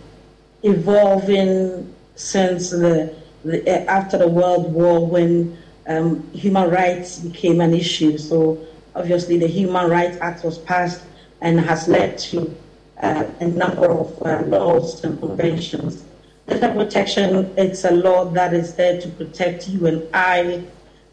evolving 0.63 1.95
since 2.17 2.71
the, 2.71 3.15
the, 3.45 3.89
after 3.89 4.19
the 4.19 4.29
World 4.29 4.73
War 4.73 5.07
when 5.07 5.57
um, 5.87 6.29
human 6.33 6.69
rights 6.69 7.19
became 7.21 7.61
an 7.61 7.73
issue. 7.75 8.19
So 8.19 8.59
obviously 8.95 9.39
the 9.39 9.47
Human 9.47 9.89
Rights 9.89 10.19
Act 10.21 10.45
was 10.45 10.59
passed 10.59 11.03
and 11.41 11.61
has 11.61 11.87
led 11.87 12.19
to 12.19 12.55
uh, 13.03 13.25
a 13.41 13.47
number 13.47 13.91
of 13.91 14.23
uh, 14.23 14.43
laws 14.47 15.05
and 15.05 15.19
conventions. 15.19 16.05
Data 16.47 16.73
protection, 16.73 17.53
it's 17.57 17.85
a 17.85 17.91
law 17.91 18.25
that 18.27 18.55
is 18.55 18.75
there 18.75 19.01
to 19.01 19.09
protect 19.09 19.69
you 19.69 19.87
and 19.87 20.09
I 20.15 20.65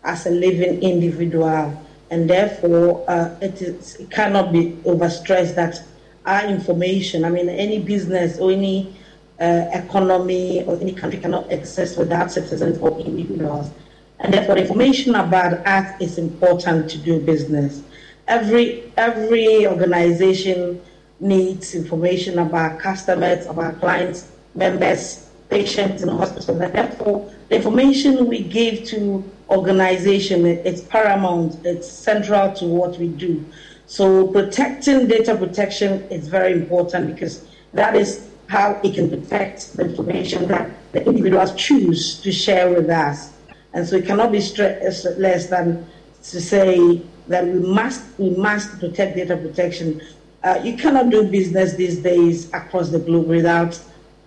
as 0.04 0.26
a 0.28 0.30
living 0.30 0.82
individual. 0.82 1.80
And 2.12 2.30
therefore, 2.30 3.04
uh, 3.10 3.36
it, 3.42 3.62
is, 3.62 3.96
it 3.96 4.12
cannot 4.12 4.52
be 4.52 4.78
overstressed 4.86 5.56
that 5.56 5.84
our 6.26 6.46
information, 6.46 7.26
I 7.26 7.30
mean, 7.30 7.50
any 7.50 7.80
business 7.80 8.38
or 8.38 8.52
any 8.52 8.96
uh, 9.42 9.66
economy 9.74 10.64
or 10.66 10.80
any 10.80 10.94
country 10.94 11.20
cannot 11.20 11.52
exist 11.52 11.98
without 11.98 12.32
citizens 12.32 12.78
or 12.78 12.98
individuals. 13.00 13.72
And 14.20 14.34
therefore, 14.34 14.58
information 14.58 15.16
about 15.16 15.66
us 15.68 16.00
is 16.00 16.18
important 16.18 16.90
to 16.92 16.98
do 16.98 17.20
business. 17.20 17.82
Every 18.28 18.94
every 18.96 19.68
organization 19.68 20.82
needs 21.20 21.76
information 21.76 22.40
about 22.40 22.80
customers, 22.80 23.46
about 23.46 23.80
clients, 23.80 24.30
members, 24.56 25.30
patients 25.50 26.02
in 26.02 26.10
the 26.10 26.16
hospital. 26.16 26.62
And 26.62 26.74
therefore, 26.74 27.34
the 27.50 27.56
information 27.56 28.28
we 28.28 28.44
give 28.44 28.86
to 28.86 29.24
organization 29.50 30.46
it's 30.46 30.82
paramount. 30.82 31.64
It's 31.66 31.88
central 31.88 32.54
to 32.54 32.66
what 32.66 32.98
we 32.98 33.08
do. 33.08 33.46
So 33.86 34.28
protecting 34.28 35.08
data 35.08 35.36
protection 35.36 36.04
is 36.10 36.28
very 36.28 36.54
important 36.54 37.14
because 37.14 37.46
that 37.74 37.96
is 37.96 38.30
how 38.48 38.80
it 38.84 38.96
can 38.96 39.10
protect 39.10 39.74
the 39.78 39.84
information 39.90 40.48
that 40.48 40.72
the 40.92 41.06
individuals 41.06 41.54
choose 41.56 42.20
to 42.22 42.32
share 42.32 42.70
with 42.70 42.90
us. 42.90 43.32
And 43.74 43.88
so 43.88 43.96
it 43.96 44.06
cannot 44.06 44.32
be 44.32 44.40
uh, 44.40 44.92
less 45.18 45.48
than 45.48 45.86
to 46.24 46.42
say 46.42 47.02
that 47.28 47.46
we 47.46 47.60
must 47.60 48.04
we 48.18 48.30
must 48.32 48.80
protect 48.80 49.16
data 49.16 49.38
protection. 49.38 50.02
Uh, 50.44 50.60
you 50.64 50.76
cannot 50.76 51.10
do 51.10 51.24
business 51.24 51.74
these 51.76 52.00
days 52.00 52.54
across 52.54 52.90
the 52.90 53.00
globe 53.00 53.28
without 53.28 53.80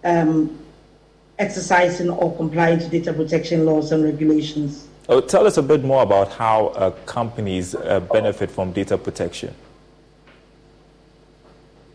um, 0.03 0.59
exercising 1.39 2.09
or 2.09 2.35
complying 2.37 2.79
to 2.79 2.89
data 2.89 3.13
protection 3.13 3.67
laws 3.67 3.93
and 3.93 4.03
regulations. 4.03 4.89
Oh, 5.11 5.21
tell 5.21 5.47
us 5.47 5.59
a 5.59 5.63
bit 5.63 5.85
more 5.85 6.03
about 6.03 6.33
how 6.33 6.69
uh, 6.69 6.91
companies 7.05 7.75
uh, 7.75 8.01
benefit 8.01 8.51
from 8.51 8.73
data 8.73 8.97
protection. 8.97 9.55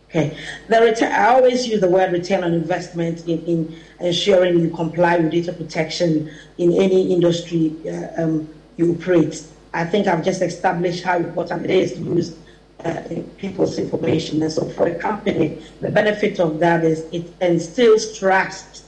Okay, 0.08 0.36
I 0.70 1.26
always 1.34 1.66
use 1.66 1.80
the 1.80 1.88
word 1.88 2.12
return 2.12 2.44
on 2.44 2.52
investment 2.52 3.26
in, 3.26 3.42
in 3.46 3.76
ensuring 3.98 4.60
you 4.60 4.70
comply 4.70 5.18
with 5.18 5.32
data 5.32 5.52
protection 5.52 6.30
in 6.58 6.72
any 6.74 7.12
industry 7.12 7.74
uh, 7.88 8.22
um, 8.22 8.48
you 8.76 8.92
operate. 8.92 9.42
I 9.72 9.84
think 9.84 10.06
I've 10.06 10.22
just 10.22 10.42
established 10.42 11.02
how 11.02 11.16
important 11.16 11.64
it 11.64 11.70
is 11.70 11.94
to 11.94 12.00
use 12.00 12.36
uh, 12.84 13.02
people's 13.38 13.78
information. 13.78 14.42
And 14.42 14.52
so 14.52 14.68
for 14.70 14.86
a 14.86 14.94
company, 14.94 15.62
the 15.80 15.90
benefit 15.90 16.40
of 16.40 16.58
that 16.60 16.84
is 16.84 17.06
it 17.12 17.32
instills 17.40 18.18
trust 18.18 18.84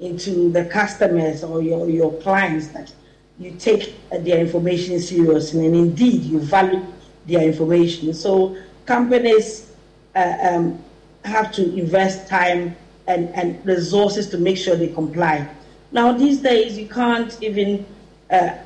into 0.00 0.50
the 0.50 0.64
customers 0.66 1.44
or 1.44 1.62
your, 1.62 1.88
your 1.88 2.12
clients 2.20 2.68
that 2.68 2.92
you 3.38 3.52
take 3.52 3.94
their 4.10 4.38
information 4.38 5.00
seriously 5.00 5.66
and 5.66 5.74
indeed 5.74 6.22
you 6.22 6.40
value 6.40 6.84
their 7.26 7.42
information. 7.42 8.14
So 8.14 8.56
companies 8.86 9.72
uh, 10.14 10.36
um, 10.42 10.82
have 11.24 11.52
to 11.52 11.74
invest 11.74 12.28
time 12.28 12.76
and, 13.06 13.28
and 13.30 13.64
resources 13.66 14.28
to 14.30 14.38
make 14.38 14.56
sure 14.56 14.76
they 14.76 14.88
comply. 14.88 15.48
Now, 15.92 16.12
these 16.12 16.40
days, 16.40 16.78
you 16.78 16.88
can't 16.88 17.36
even 17.42 17.86
uh, 18.30 18.56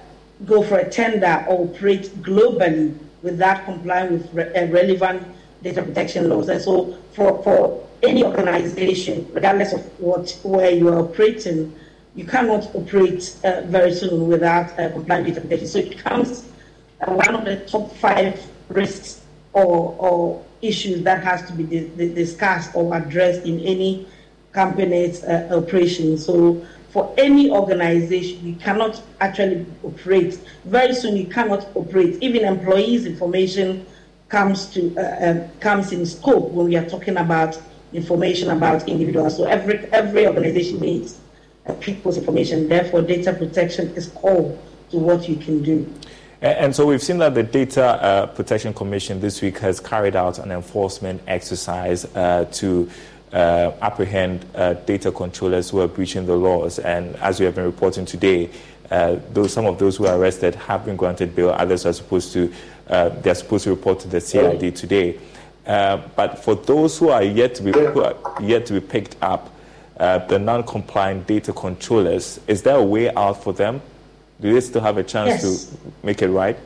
go 0.46 0.62
for 0.62 0.78
a 0.78 0.88
tender 0.88 1.44
or 1.48 1.66
operate 1.66 2.04
globally 2.22 2.96
without 3.22 3.64
complying 3.64 4.12
with 4.12 4.32
re- 4.32 4.52
uh, 4.54 4.66
relevant 4.66 5.22
data 5.62 5.82
protection 5.82 6.28
laws. 6.28 6.48
And 6.48 6.60
so, 6.60 6.96
for, 7.12 7.42
for 7.42 7.88
any 8.02 8.24
organization, 8.24 9.28
regardless 9.32 9.72
of 9.72 9.80
what 10.00 10.38
where 10.42 10.70
you 10.70 10.88
are 10.88 11.00
operating, 11.00 11.74
you 12.14 12.24
cannot 12.24 12.74
operate 12.74 13.36
uh, 13.44 13.62
very 13.66 13.94
soon 13.94 14.28
without 14.28 14.78
uh, 14.78 14.90
compliant 14.90 15.26
data 15.26 15.40
protection. 15.40 15.68
So, 15.68 15.78
it 15.78 15.90
becomes 15.90 16.48
uh, 17.00 17.12
one 17.12 17.34
of 17.34 17.44
the 17.44 17.56
top 17.66 17.94
five 17.96 18.40
risks 18.68 19.20
or, 19.52 19.96
or 19.98 20.44
issues 20.62 21.02
that 21.02 21.22
has 21.24 21.46
to 21.46 21.52
be 21.52 21.64
di- 21.64 22.14
discussed 22.14 22.70
or 22.74 22.94
addressed 22.96 23.44
in 23.44 23.60
any 23.60 24.06
company's 24.52 25.22
uh, 25.24 25.48
operation. 25.52 26.18
So 26.18 26.64
for 26.90 27.14
any 27.18 27.50
organization, 27.50 28.46
you 28.46 28.54
cannot 28.56 29.02
actually 29.20 29.66
operate. 29.84 30.40
Very 30.64 30.94
soon, 30.94 31.16
you 31.16 31.26
cannot 31.26 31.68
operate. 31.74 32.22
Even 32.22 32.44
employees' 32.44 33.04
information 33.04 33.84
comes 34.28 34.66
to 34.66 34.94
uh, 34.96 35.30
um, 35.30 35.48
comes 35.60 35.92
in 35.92 36.04
scope 36.06 36.50
when 36.50 36.66
we 36.66 36.76
are 36.76 36.88
talking 36.88 37.16
about 37.16 37.60
information 37.92 38.50
about 38.50 38.88
individuals. 38.88 39.36
So 39.36 39.44
every 39.44 39.78
every 39.92 40.26
organization 40.26 40.80
needs 40.80 41.18
uh, 41.66 41.74
people's 41.74 42.16
information. 42.16 42.68
Therefore, 42.68 43.02
data 43.02 43.32
protection 43.32 43.88
is 43.94 44.08
core 44.08 44.58
to 44.90 44.98
what 44.98 45.28
you 45.28 45.36
can 45.36 45.62
do. 45.62 45.92
And 46.40 46.74
so 46.74 46.86
we've 46.86 47.02
seen 47.02 47.18
that 47.18 47.34
the 47.34 47.42
Data 47.42 47.84
uh, 47.84 48.26
Protection 48.26 48.72
Commission 48.72 49.18
this 49.18 49.42
week 49.42 49.58
has 49.58 49.80
carried 49.80 50.14
out 50.14 50.38
an 50.38 50.52
enforcement 50.52 51.20
exercise 51.26 52.04
uh, 52.14 52.44
to 52.52 52.88
uh, 53.32 53.72
apprehend 53.80 54.44
uh, 54.54 54.74
data 54.74 55.12
controllers 55.12 55.70
who 55.70 55.80
are 55.80 55.88
breaching 55.88 56.26
the 56.26 56.36
laws. 56.36 56.78
And 56.78 57.16
as 57.16 57.40
we 57.40 57.46
have 57.46 57.54
been 57.54 57.64
reporting 57.64 58.04
today, 58.04 58.50
uh, 58.90 59.16
those, 59.32 59.52
some 59.52 59.66
of 59.66 59.78
those 59.78 59.96
who 59.96 60.06
are 60.06 60.18
arrested 60.18 60.54
have 60.54 60.84
been 60.84 60.96
granted 60.96 61.34
bail. 61.36 61.50
Others 61.50 61.86
are 61.86 61.92
supposed 61.92 62.32
to 62.32 62.52
uh, 62.88 63.10
they 63.10 63.30
are 63.30 63.34
supposed 63.34 63.64
to 63.64 63.70
report 63.70 64.00
to 64.00 64.08
the 64.08 64.18
CID 64.18 64.74
today. 64.74 65.18
but 65.64 66.38
for 66.42 66.54
those 66.54 66.98
who 66.98 67.10
are 67.10 67.22
yet 67.22 67.54
to 67.56 67.62
be 67.62 67.70
yet 68.46 68.64
to 68.64 68.72
be 68.72 68.80
picked 68.80 69.16
up, 69.20 69.54
the 69.98 70.38
non-compliant 70.38 71.26
data 71.26 71.52
controllers, 71.52 72.40
is 72.46 72.62
there 72.62 72.76
a 72.76 72.82
way 72.82 73.12
out 73.14 73.42
for 73.42 73.52
them? 73.52 73.82
do 74.40 74.52
they 74.52 74.60
still 74.60 74.80
have 74.80 74.98
a 74.98 75.02
chance 75.02 75.42
yes. 75.42 75.66
to 75.66 75.76
make 76.02 76.22
it 76.22 76.28
right? 76.28 76.56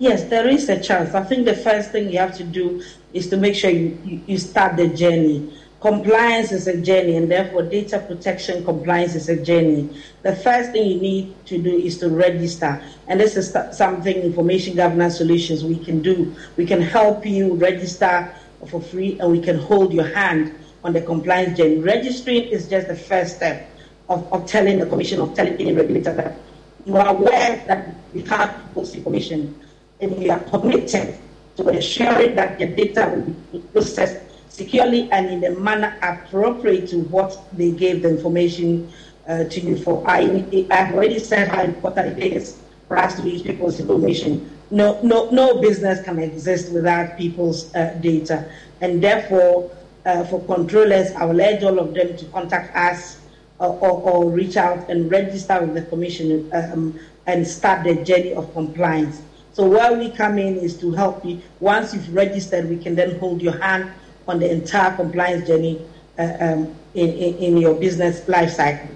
Yes, 0.00 0.24
there 0.24 0.48
is 0.48 0.66
a 0.70 0.80
chance. 0.80 1.14
I 1.14 1.22
think 1.22 1.44
the 1.44 1.54
first 1.54 1.90
thing 1.90 2.08
you 2.08 2.18
have 2.20 2.34
to 2.38 2.42
do 2.42 2.82
is 3.12 3.28
to 3.28 3.36
make 3.36 3.54
sure 3.54 3.68
you, 3.68 4.22
you, 4.26 4.38
start 4.38 4.78
the 4.78 4.88
journey. 4.88 5.52
Compliance 5.82 6.52
is 6.52 6.66
a 6.66 6.80
journey, 6.80 7.16
and 7.18 7.30
therefore, 7.30 7.64
data 7.64 7.98
protection 8.08 8.64
compliance 8.64 9.14
is 9.14 9.28
a 9.28 9.36
journey. 9.36 9.90
The 10.22 10.34
first 10.36 10.72
thing 10.72 10.88
you 10.88 10.98
need 11.02 11.34
to 11.44 11.58
do 11.58 11.76
is 11.76 11.98
to 11.98 12.08
register, 12.08 12.82
and 13.08 13.20
this 13.20 13.36
is 13.36 13.54
something 13.76 14.16
Information 14.16 14.74
Governance 14.74 15.18
Solutions 15.18 15.64
we 15.64 15.76
can 15.76 16.00
do. 16.00 16.34
We 16.56 16.64
can 16.64 16.80
help 16.80 17.26
you 17.26 17.52
register 17.56 18.34
for 18.70 18.80
free, 18.80 19.20
and 19.20 19.30
we 19.30 19.42
can 19.42 19.58
hold 19.58 19.92
your 19.92 20.08
hand 20.14 20.54
on 20.82 20.94
the 20.94 21.02
compliance 21.02 21.58
journey. 21.58 21.76
Registering 21.76 22.44
is 22.44 22.70
just 22.70 22.88
the 22.88 22.96
first 22.96 23.36
step 23.36 23.70
of, 24.08 24.26
of 24.32 24.46
telling 24.46 24.78
the 24.78 24.86
Commission, 24.86 25.20
of 25.20 25.34
telling 25.34 25.60
any 25.60 25.74
regulator 25.74 26.14
that 26.14 26.38
you 26.86 26.96
are 26.96 27.08
aware 27.08 27.62
that 27.66 27.94
we 28.14 28.22
have 28.22 28.56
people's 28.68 28.94
information 28.94 29.54
and 30.00 30.16
we 30.16 30.30
are 30.30 30.40
committed 30.40 31.16
to 31.56 31.68
ensuring 31.68 32.34
that 32.34 32.58
the 32.58 32.66
data 32.66 33.12
will 33.14 33.34
be 33.52 33.66
processed 33.72 34.18
securely 34.48 35.10
and 35.12 35.26
in 35.30 35.44
a 35.44 35.58
manner 35.58 35.96
appropriate 36.02 36.88
to 36.88 37.00
what 37.04 37.38
they 37.56 37.70
gave 37.70 38.02
the 38.02 38.08
information 38.08 38.90
uh, 39.28 39.44
to 39.44 39.60
you 39.60 39.76
for. 39.76 40.02
I, 40.08 40.44
I've 40.70 40.94
already 40.94 41.18
said 41.18 41.48
how 41.48 41.62
important 41.62 42.18
it 42.18 42.32
is 42.32 42.60
for 42.88 42.98
us 42.98 43.20
to 43.20 43.28
use 43.28 43.42
people's 43.42 43.78
information. 43.78 44.50
No, 44.70 45.00
no, 45.02 45.30
no 45.30 45.60
business 45.60 46.02
can 46.02 46.18
exist 46.18 46.72
without 46.72 47.16
people's 47.16 47.74
uh, 47.74 47.96
data. 48.00 48.50
And 48.80 49.02
therefore, 49.02 49.70
uh, 50.06 50.24
for 50.24 50.42
controllers, 50.44 51.12
I 51.12 51.24
will 51.24 51.40
urge 51.40 51.62
all 51.62 51.78
of 51.78 51.94
them 51.94 52.16
to 52.16 52.24
contact 52.26 52.74
us 52.74 53.18
or, 53.58 53.76
or, 53.78 54.30
reach 54.30 54.56
out 54.56 54.88
and 54.88 55.10
register 55.10 55.60
with 55.60 55.74
the 55.74 55.82
commission 55.82 56.48
um, 56.54 56.98
and 57.26 57.46
start 57.46 57.84
the 57.84 57.96
journey 58.04 58.32
of 58.32 58.50
compliance. 58.54 59.20
So 59.52 59.68
where 59.68 59.92
we 59.92 60.10
come 60.10 60.38
in 60.38 60.56
is 60.56 60.78
to 60.80 60.92
help 60.92 61.24
you. 61.24 61.40
Once 61.58 61.92
you've 61.92 62.14
registered, 62.14 62.68
we 62.68 62.78
can 62.78 62.94
then 62.94 63.18
hold 63.18 63.42
your 63.42 63.58
hand 63.58 63.90
on 64.28 64.38
the 64.38 64.50
entire 64.50 64.94
compliance 64.94 65.46
journey 65.46 65.84
uh, 66.18 66.36
um, 66.40 66.74
in, 66.94 67.08
in, 67.10 67.36
in, 67.36 67.56
your 67.56 67.74
business 67.74 68.26
life 68.28 68.50
cycle. 68.50 68.88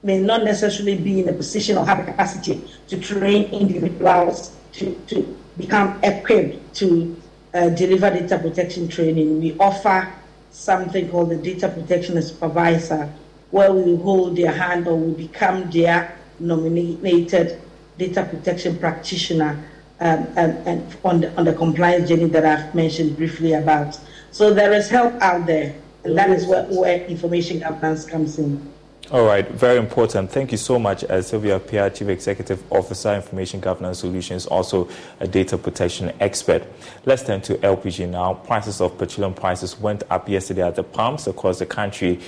may 0.03 0.19
not 0.19 0.43
necessarily 0.43 0.97
be 0.97 1.21
in 1.21 1.29
a 1.29 1.33
position 1.33 1.77
or 1.77 1.85
have 1.85 1.99
a 1.99 2.03
capacity 2.03 2.61
to 2.87 2.99
train 2.99 3.43
individuals 3.51 4.55
to, 4.73 4.93
to 5.07 5.37
become 5.57 5.99
equipped 6.03 6.75
to 6.75 7.15
uh, 7.53 7.69
deliver 7.69 8.09
data 8.09 8.37
protection 8.37 8.87
training. 8.87 9.41
We 9.41 9.57
offer 9.59 10.13
something 10.51 11.09
called 11.09 11.29
the 11.29 11.37
data 11.37 11.69
protection 11.69 12.21
supervisor, 12.21 13.11
where 13.51 13.71
we 13.71 13.95
hold 13.97 14.35
their 14.35 14.51
hand 14.51 14.87
or 14.87 14.95
we 14.95 15.27
become 15.27 15.69
their 15.71 16.17
nominated 16.39 17.59
data 17.97 18.23
protection 18.23 18.77
practitioner 18.77 19.63
um, 19.99 20.27
and, 20.37 20.67
and 20.67 20.97
on, 21.03 21.21
the, 21.21 21.35
on 21.37 21.45
the 21.45 21.53
compliance 21.53 22.07
journey 22.07 22.25
that 22.25 22.45
I've 22.45 22.73
mentioned 22.73 23.17
briefly 23.17 23.53
about. 23.53 23.99
So 24.31 24.53
there 24.53 24.71
is 24.73 24.89
help 24.89 25.13
out 25.21 25.45
there, 25.45 25.75
and 26.03 26.17
that 26.17 26.29
is 26.29 26.45
where, 26.45 26.63
where 26.65 27.05
information 27.05 27.59
governance 27.59 28.05
comes 28.05 28.39
in. 28.39 28.71
All 29.11 29.25
right, 29.25 29.49
very 29.49 29.79
important. 29.79 30.29
Thank 30.31 30.51
you 30.51 30.57
so 30.59 30.77
much, 30.77 31.03
uh, 31.03 31.19
Sylvia 31.23 31.59
Appiah, 31.59 31.93
Chief 31.93 32.07
Executive 32.09 32.63
Officer, 32.71 33.15
Information 33.15 33.59
Governance 33.59 33.99
Solutions, 33.99 34.45
also 34.45 34.87
a 35.19 35.27
data 35.27 35.57
protection 35.57 36.13
expert. 36.19 36.61
Let's 37.05 37.23
turn 37.23 37.41
to 37.41 37.55
LPG 37.55 38.07
now. 38.07 38.35
Prices 38.35 38.79
of 38.81 38.99
petroleum 38.99 39.33
prices 39.33 39.79
went 39.79 40.03
up 40.11 40.29
yesterday 40.29 40.61
at 40.61 40.75
the 40.75 40.83
pumps 40.83 41.25
across 41.25 41.57
the 41.57 41.65
country. 41.65 42.19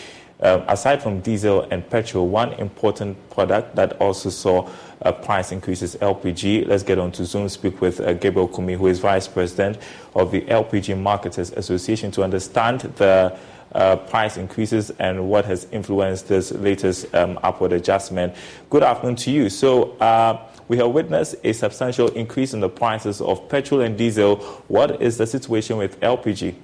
Uh, 0.41 0.63
aside 0.67 1.03
from 1.03 1.19
diesel 1.21 1.67
and 1.69 1.87
petrol, 1.89 2.27
one 2.27 2.51
important 2.53 3.15
product 3.29 3.75
that 3.75 3.93
also 4.01 4.29
saw 4.29 4.67
uh, 5.03 5.11
price 5.11 5.51
increases 5.51 5.95
LPG. 5.97 6.67
Let's 6.67 6.81
get 6.81 6.97
on 6.97 7.11
to 7.13 7.25
Zoom, 7.25 7.47
speak 7.47 7.79
with 7.79 7.99
uh, 8.01 8.13
Gabriel 8.13 8.47
Kumi, 8.47 8.73
who 8.73 8.87
is 8.87 8.99
Vice 8.99 9.27
President 9.27 9.77
of 10.15 10.31
the 10.31 10.41
LPG 10.41 10.97
Marketers 10.99 11.51
Association, 11.51 12.09
to 12.11 12.23
understand 12.23 12.81
the 12.97 13.37
uh, 13.73 13.95
price 13.95 14.37
increases 14.37 14.89
and 14.99 15.29
what 15.29 15.45
has 15.45 15.67
influenced 15.71 16.27
this 16.27 16.51
latest 16.53 17.13
um, 17.13 17.39
upward 17.43 17.71
adjustment. 17.71 18.33
Good 18.69 18.83
afternoon 18.83 19.17
to 19.17 19.31
you. 19.31 19.49
So, 19.49 19.91
uh, 19.97 20.47
we 20.67 20.77
have 20.77 20.91
witnessed 20.91 21.35
a 21.43 21.51
substantial 21.51 22.07
increase 22.09 22.53
in 22.53 22.61
the 22.61 22.69
prices 22.69 23.19
of 23.19 23.49
petrol 23.49 23.81
and 23.81 23.97
diesel. 23.97 24.37
What 24.69 25.01
is 25.01 25.17
the 25.17 25.27
situation 25.27 25.75
with 25.75 25.99
LPG? 25.99 26.55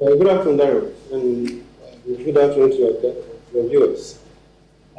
Uh, 0.00 0.14
good 0.14 0.28
afternoon, 0.28 0.58
Daryl, 0.58 1.12
and 1.12 1.66
uh, 2.10 2.16
good 2.24 2.36
afternoon 2.36 2.70
to 2.70 2.76
your, 2.76 3.14
your 3.54 3.68
viewers. 3.68 4.18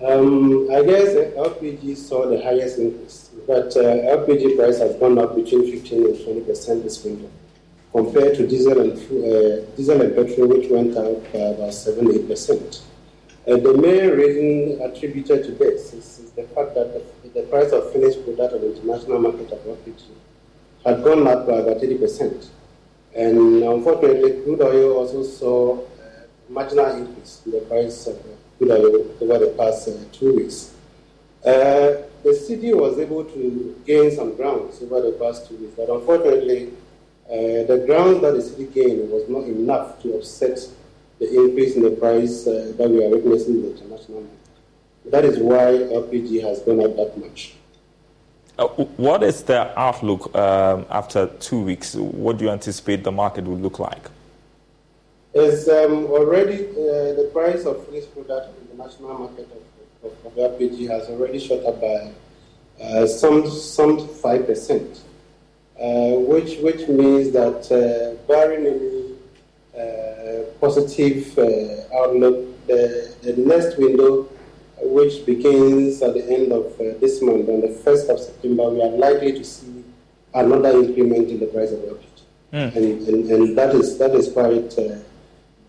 Um, 0.04 0.70
I 0.72 0.84
guess 0.84 1.14
LPG 1.36 1.96
saw 1.96 2.28
the 2.28 2.42
highest 2.42 2.80
increase, 2.80 3.30
but 3.46 3.76
uh, 3.78 4.18
LPG 4.18 4.58
price 4.58 4.80
has 4.80 4.96
gone 4.96 5.18
up 5.20 5.36
between 5.36 5.72
15 5.72 6.06
and 6.06 6.24
20 6.24 6.42
percent 6.42 6.84
this 6.84 7.04
winter 7.04 7.28
compared 7.92 8.36
to 8.38 8.48
diesel 8.48 8.80
and, 8.80 8.94
uh, 8.94 9.66
diesel 9.76 10.02
and 10.02 10.16
petrol, 10.16 10.48
which 10.48 10.70
went 10.70 10.96
up 10.98 11.22
by 11.32 11.40
about 11.40 11.74
7 11.74 12.12
8 12.12 12.28
percent. 12.28 12.84
Uh, 13.48 13.58
the 13.58 13.74
main 13.74 14.12
reason 14.12 14.82
attributed 14.82 15.44
to 15.44 15.52
this 15.52 15.94
is, 15.94 16.20
is 16.20 16.32
the 16.32 16.44
fact 16.44 16.74
that 16.76 16.94
the, 16.94 17.30
the, 17.30 17.46
price 17.48 17.72
of 17.72 17.92
finished 17.92 18.24
product 18.24 18.54
on 18.54 18.62
the 18.62 18.76
international 18.76 19.20
market 19.20 19.52
of 19.52 19.60
LPG 19.60 20.04
had 20.86 21.04
gone 21.04 21.28
up 21.28 21.46
by 21.48 21.54
about 21.54 21.84
80 21.84 21.98
percent. 21.98 22.50
And 23.14 23.64
unfortunately, 23.64 24.42
crude 24.44 24.62
oil 24.62 24.98
also 24.98 25.24
saw 25.24 25.82
marginal 26.52 26.98
increase 26.98 27.42
in 27.46 27.54
the 27.54 27.62
price 27.62 28.08
of 28.08 28.18
over 28.62 29.40
the 29.40 29.56
past 29.58 29.88
uh, 29.88 29.94
two 30.12 30.36
weeks. 30.36 30.74
Uh, 31.44 32.06
the 32.24 32.30
cedi 32.30 32.76
was 32.76 33.00
able 33.00 33.24
to 33.24 33.76
gain 33.88 34.12
some 34.12 34.36
grounds 34.36 34.82
over 34.84 35.02
the 35.02 35.14
past 35.14 35.48
two 35.48 35.56
weeks, 35.56 35.74
but 35.76 35.90
unfortunately, 35.90 36.68
uh, 37.28 37.66
the 37.66 37.84
ground 37.88 38.24
that 38.24 38.34
the 38.34 38.40
cedi 38.40 38.72
gained 38.72 39.10
was 39.10 39.28
not 39.28 39.46
enough 39.46 40.00
to 40.02 40.14
offset 40.14 40.60
the 41.18 41.28
increase 41.34 41.76
in 41.76 41.84
the 41.84 41.92
price 41.92 42.46
uh, 42.46 42.72
that 42.78 42.90
we 42.90 43.04
are 43.04 43.10
witnessing 43.10 43.56
in 43.56 43.62
the 43.64 43.72
international 43.72 44.22
market. 44.22 44.38
That 45.06 45.26
is 45.26 45.40
why 45.40 45.72
LPG 46.00 46.44
has 46.44 46.60
gone 46.60 46.84
up 46.86 46.96
that 46.98 47.18
much. 47.18 47.56
What 48.98 49.24
is 49.24 49.42
the 49.42 49.80
outlook 49.80 50.36
um, 50.36 50.86
after 50.92 51.26
two 51.40 51.62
weeks? 51.62 51.96
What 51.96 52.38
do 52.38 52.46
you 52.46 52.52
anticipate 52.52 53.04
the 53.04 53.12
market 53.12 53.46
will 53.46 53.58
look 53.58 53.80
like? 53.80 54.10
Is 55.34 55.70
um, 55.70 56.06
already 56.08 56.68
uh, 56.72 57.16
the 57.16 57.30
price 57.32 57.66
of 57.66 57.86
finished 57.88 58.14
product 58.14 58.50
in 58.60 58.78
the 58.78 58.84
national 58.84 59.18
market 59.18 59.48
of, 60.04 60.12
of, 60.12 60.26
of 60.26 60.34
LPG 60.36 60.90
has 60.90 61.08
already 61.08 61.40
shot 61.40 61.64
up 61.66 61.80
by 61.80 62.12
uh, 62.84 63.08
some 63.08 63.50
some 63.50 64.08
five 64.08 64.46
percent. 64.46 65.02
Uh, 65.80 66.14
which 66.28 66.60
which 66.60 66.88
means 66.90 67.32
that 67.32 67.64
uh, 67.72 68.22
barring 68.28 68.68
any 68.68 69.16
uh, 69.74 70.44
positive 70.60 71.26
outlook, 71.96 72.68
the, 72.68 73.16
the 73.24 73.34
next 73.38 73.80
window, 73.80 74.30
which 74.82 75.26
begins 75.26 76.02
at 76.02 76.14
the 76.14 76.24
end 76.30 76.52
of 76.52 76.78
this 77.00 77.22
month, 77.22 77.50
on 77.50 77.62
the 77.62 77.68
1st 77.68 78.10
of 78.10 78.20
September, 78.20 78.70
we 78.70 78.82
are 78.82 78.90
likely 78.90 79.32
to 79.32 79.44
see 79.44 79.84
another 80.34 80.72
increment 80.72 81.30
in 81.30 81.40
the 81.40 81.48
price 81.48 81.72
of 81.72 81.80
LPG. 81.80 82.06
Mm. 82.54 82.76
And, 82.76 83.08
and, 83.08 83.32
and, 83.32 83.58
that 83.58 83.74
is 83.74 83.98
that 83.98 84.14
is 84.14 84.32
quite 84.32 84.78
uh, 84.78 85.00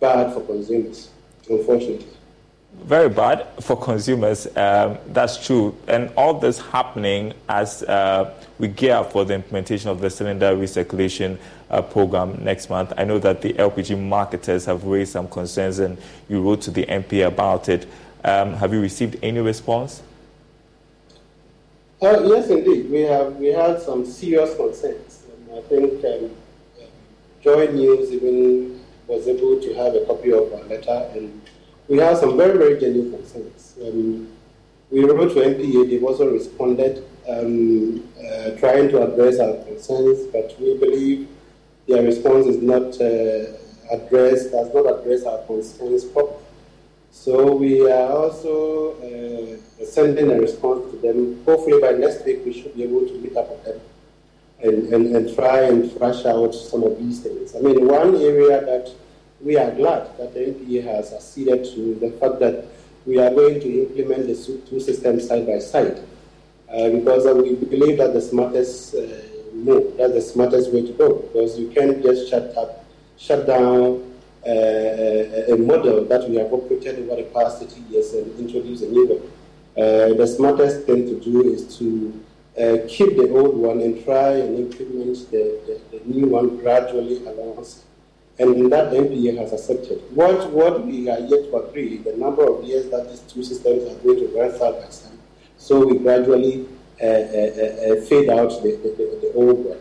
bad 0.02 0.34
for 0.34 0.40
consumers, 0.42 1.08
unfortunately 1.48 2.12
very 2.84 3.08
bad 3.08 3.46
for 3.60 3.76
consumers. 3.76 4.46
Um, 4.56 4.98
that's 5.08 5.44
true. 5.44 5.76
And 5.86 6.10
all 6.16 6.34
this 6.34 6.60
happening 6.60 7.34
as 7.48 7.82
uh, 7.84 8.34
we 8.58 8.68
gear 8.68 8.96
up 8.96 9.12
for 9.12 9.24
the 9.24 9.34
implementation 9.34 9.90
of 9.90 10.00
the 10.00 10.10
cylinder 10.10 10.56
recirculation 10.56 11.38
uh, 11.70 11.82
program 11.82 12.42
next 12.42 12.70
month. 12.70 12.92
I 12.96 13.04
know 13.04 13.18
that 13.18 13.42
the 13.42 13.52
LPG 13.54 13.98
marketers 13.98 14.64
have 14.66 14.84
raised 14.84 15.12
some 15.12 15.28
concerns 15.28 15.78
and 15.78 15.98
you 16.28 16.42
wrote 16.42 16.62
to 16.62 16.70
the 16.70 16.84
NPA 16.86 17.28
about 17.28 17.68
it. 17.68 17.86
Um, 18.24 18.54
have 18.54 18.72
you 18.72 18.80
received 18.80 19.16
any 19.22 19.40
response? 19.40 20.02
Uh, 22.00 22.20
yes, 22.24 22.48
indeed. 22.50 22.90
We 22.90 23.02
have 23.02 23.36
we 23.36 23.48
had 23.48 23.80
some 23.80 24.04
serious 24.04 24.56
concerns. 24.56 25.22
And 25.48 25.58
I 25.58 25.62
think 25.62 26.04
um, 26.04 26.30
Joy 27.40 27.66
News 27.66 28.10
even 28.10 28.81
was 29.12 29.28
able 29.28 29.60
to 29.60 29.74
have 29.74 29.94
a 29.94 30.04
copy 30.06 30.32
of 30.32 30.52
our 30.54 30.64
letter 30.64 31.10
and 31.14 31.42
we 31.88 31.98
have 31.98 32.16
some 32.16 32.36
very, 32.36 32.56
very 32.56 32.80
genuine 32.80 33.12
concerns. 33.12 33.74
Um, 33.82 34.28
we 34.90 35.04
wrote 35.04 35.34
to 35.34 35.40
NPA, 35.40 35.90
they've 35.90 36.04
also 36.04 36.30
responded, 36.32 37.04
um, 37.28 38.08
uh, 38.18 38.50
trying 38.52 38.88
to 38.90 39.02
address 39.02 39.38
our 39.38 39.56
concerns, 39.64 40.26
but 40.32 40.56
we 40.58 40.78
believe 40.78 41.28
their 41.86 42.02
response 42.02 42.46
is 42.46 42.62
not 42.62 42.88
uh, 43.00 43.96
addressed, 43.96 44.52
does 44.52 44.72
not 44.72 44.86
address 45.00 45.24
our 45.24 45.38
concerns 45.46 46.04
properly. 46.04 46.38
So 47.10 47.54
we 47.56 47.90
are 47.90 48.10
also 48.10 48.94
uh, 49.02 49.84
sending 49.84 50.30
a 50.30 50.40
response 50.40 50.90
to 50.92 50.98
them. 50.98 51.44
Hopefully 51.44 51.80
by 51.80 51.92
next 51.92 52.24
week 52.24 52.40
we 52.46 52.54
should 52.54 52.74
be 52.74 52.84
able 52.84 53.06
to 53.06 53.18
meet 53.18 53.36
up 53.36 53.50
with 53.50 53.64
them 53.64 53.80
and, 54.62 54.92
and, 54.92 55.16
and 55.16 55.34
try 55.34 55.62
and 55.62 55.90
thrash 55.92 56.24
out 56.24 56.52
some 56.54 56.82
of 56.84 56.98
these 56.98 57.20
things. 57.20 57.54
I 57.56 57.60
mean, 57.60 57.86
one 57.86 58.14
area 58.16 58.60
that 58.64 58.90
we 59.40 59.56
are 59.56 59.70
glad 59.72 60.16
that 60.18 60.34
the 60.34 60.40
NPA 60.40 60.84
has 60.84 61.12
acceded 61.12 61.64
to 61.74 61.94
the 61.96 62.10
fact 62.12 62.38
that 62.40 62.66
we 63.04 63.18
are 63.18 63.30
going 63.30 63.60
to 63.60 63.82
implement 63.88 64.28
the 64.28 64.60
two 64.68 64.78
systems 64.78 65.26
side 65.26 65.46
by 65.46 65.58
side 65.58 65.98
uh, 66.72 66.88
because 66.90 67.26
uh, 67.26 67.34
we 67.34 67.54
believe 67.54 67.98
that 67.98 68.14
the 68.14 68.20
smartest 68.20 68.94
uh, 68.94 69.00
move, 69.52 69.96
that's 69.96 70.12
the 70.12 70.20
smartest 70.20 70.72
way 70.72 70.86
to 70.86 70.92
go 70.92 71.16
because 71.16 71.58
you 71.58 71.68
can't 71.70 72.02
just 72.02 72.30
shut 72.30 72.56
up, 72.56 72.84
shut 73.18 73.46
down 73.46 74.12
uh, 74.46 75.52
a 75.52 75.56
model 75.56 76.04
that 76.04 76.28
we 76.28 76.36
have 76.36 76.52
operated 76.52 76.98
over 77.00 77.16
the 77.20 77.28
past 77.34 77.62
30 77.62 77.80
years 77.90 78.12
and 78.12 78.38
introduce 78.38 78.82
a 78.82 78.88
new 78.88 79.06
one. 79.06 79.32
Uh, 79.76 80.14
the 80.14 80.26
smartest 80.26 80.86
thing 80.86 81.06
to 81.06 81.18
do 81.20 81.52
is 81.52 81.78
to 81.78 82.12
uh, 82.58 82.78
keep 82.88 83.16
the 83.16 83.30
old 83.30 83.56
one 83.56 83.80
and 83.80 84.04
try 84.04 84.32
and 84.32 84.58
implement 84.58 85.30
the, 85.30 85.80
the, 85.90 85.98
the 85.98 86.04
new 86.04 86.26
one 86.26 86.58
gradually 86.58 87.24
alongside 87.26 87.84
and 88.38 88.72
that 88.72 88.92
NPA 88.92 89.38
has 89.38 89.52
accepted. 89.52 90.02
What, 90.14 90.50
what 90.50 90.86
we 90.86 91.08
are 91.08 91.20
yet 91.20 91.28
to 91.50 91.56
agree, 91.56 91.98
the 91.98 92.16
number 92.16 92.44
of 92.48 92.64
years 92.64 92.90
that 92.90 93.08
these 93.08 93.20
two 93.20 93.44
systems 93.44 93.84
are 93.90 94.02
going 94.02 94.20
to 94.20 94.38
run 94.38 94.50
side 94.58 94.82
by 94.82 94.88
side, 94.88 95.18
so 95.58 95.86
we 95.86 95.98
gradually 95.98 96.66
uh, 97.00 97.04
uh, 97.04 97.08
uh, 97.08 98.00
fade 98.02 98.30
out 98.30 98.50
the, 98.62 98.78
the, 98.82 99.18
the, 99.22 99.32
old 99.34 99.64
one. 99.64 99.78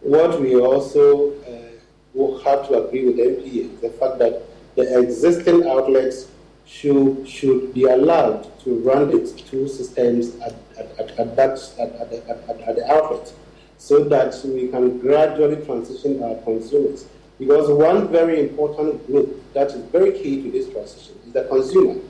What 0.00 0.40
we 0.40 0.56
also 0.56 1.32
uh, 1.42 2.38
have 2.44 2.68
to 2.68 2.84
agree 2.84 3.04
with 3.06 3.16
NPA 3.16 3.74
is 3.74 3.80
the 3.80 3.90
fact 3.90 4.18
that 4.18 4.42
the 4.76 5.00
existing 5.00 5.66
outlets 5.66 6.28
should, 6.66 7.28
should 7.28 7.74
be 7.74 7.84
allowed 7.84 8.58
to 8.60 8.78
run 8.80 9.14
its 9.16 9.32
two 9.32 9.68
systems 9.68 10.34
at, 10.40 10.54
at, 10.78 10.98
at, 10.98 11.18
at 11.18 11.36
that, 11.36 11.72
at, 11.78 11.92
at, 12.00 12.12
at, 12.28 12.60
at 12.60 12.76
the 12.76 12.92
outlet 12.92 13.32
so 13.78 14.02
that 14.04 14.34
we 14.44 14.68
can 14.68 14.98
gradually 14.98 15.64
transition 15.64 16.22
our 16.22 16.36
consumers. 16.42 17.06
Because 17.38 17.68
one 17.68 18.08
very 18.08 18.40
important 18.40 19.06
group 19.06 19.52
that 19.52 19.68
is 19.68 19.82
very 19.90 20.12
key 20.12 20.42
to 20.42 20.50
this 20.50 20.70
transition 20.70 21.16
is 21.26 21.32
the 21.32 21.44
consumer. 21.44 22.00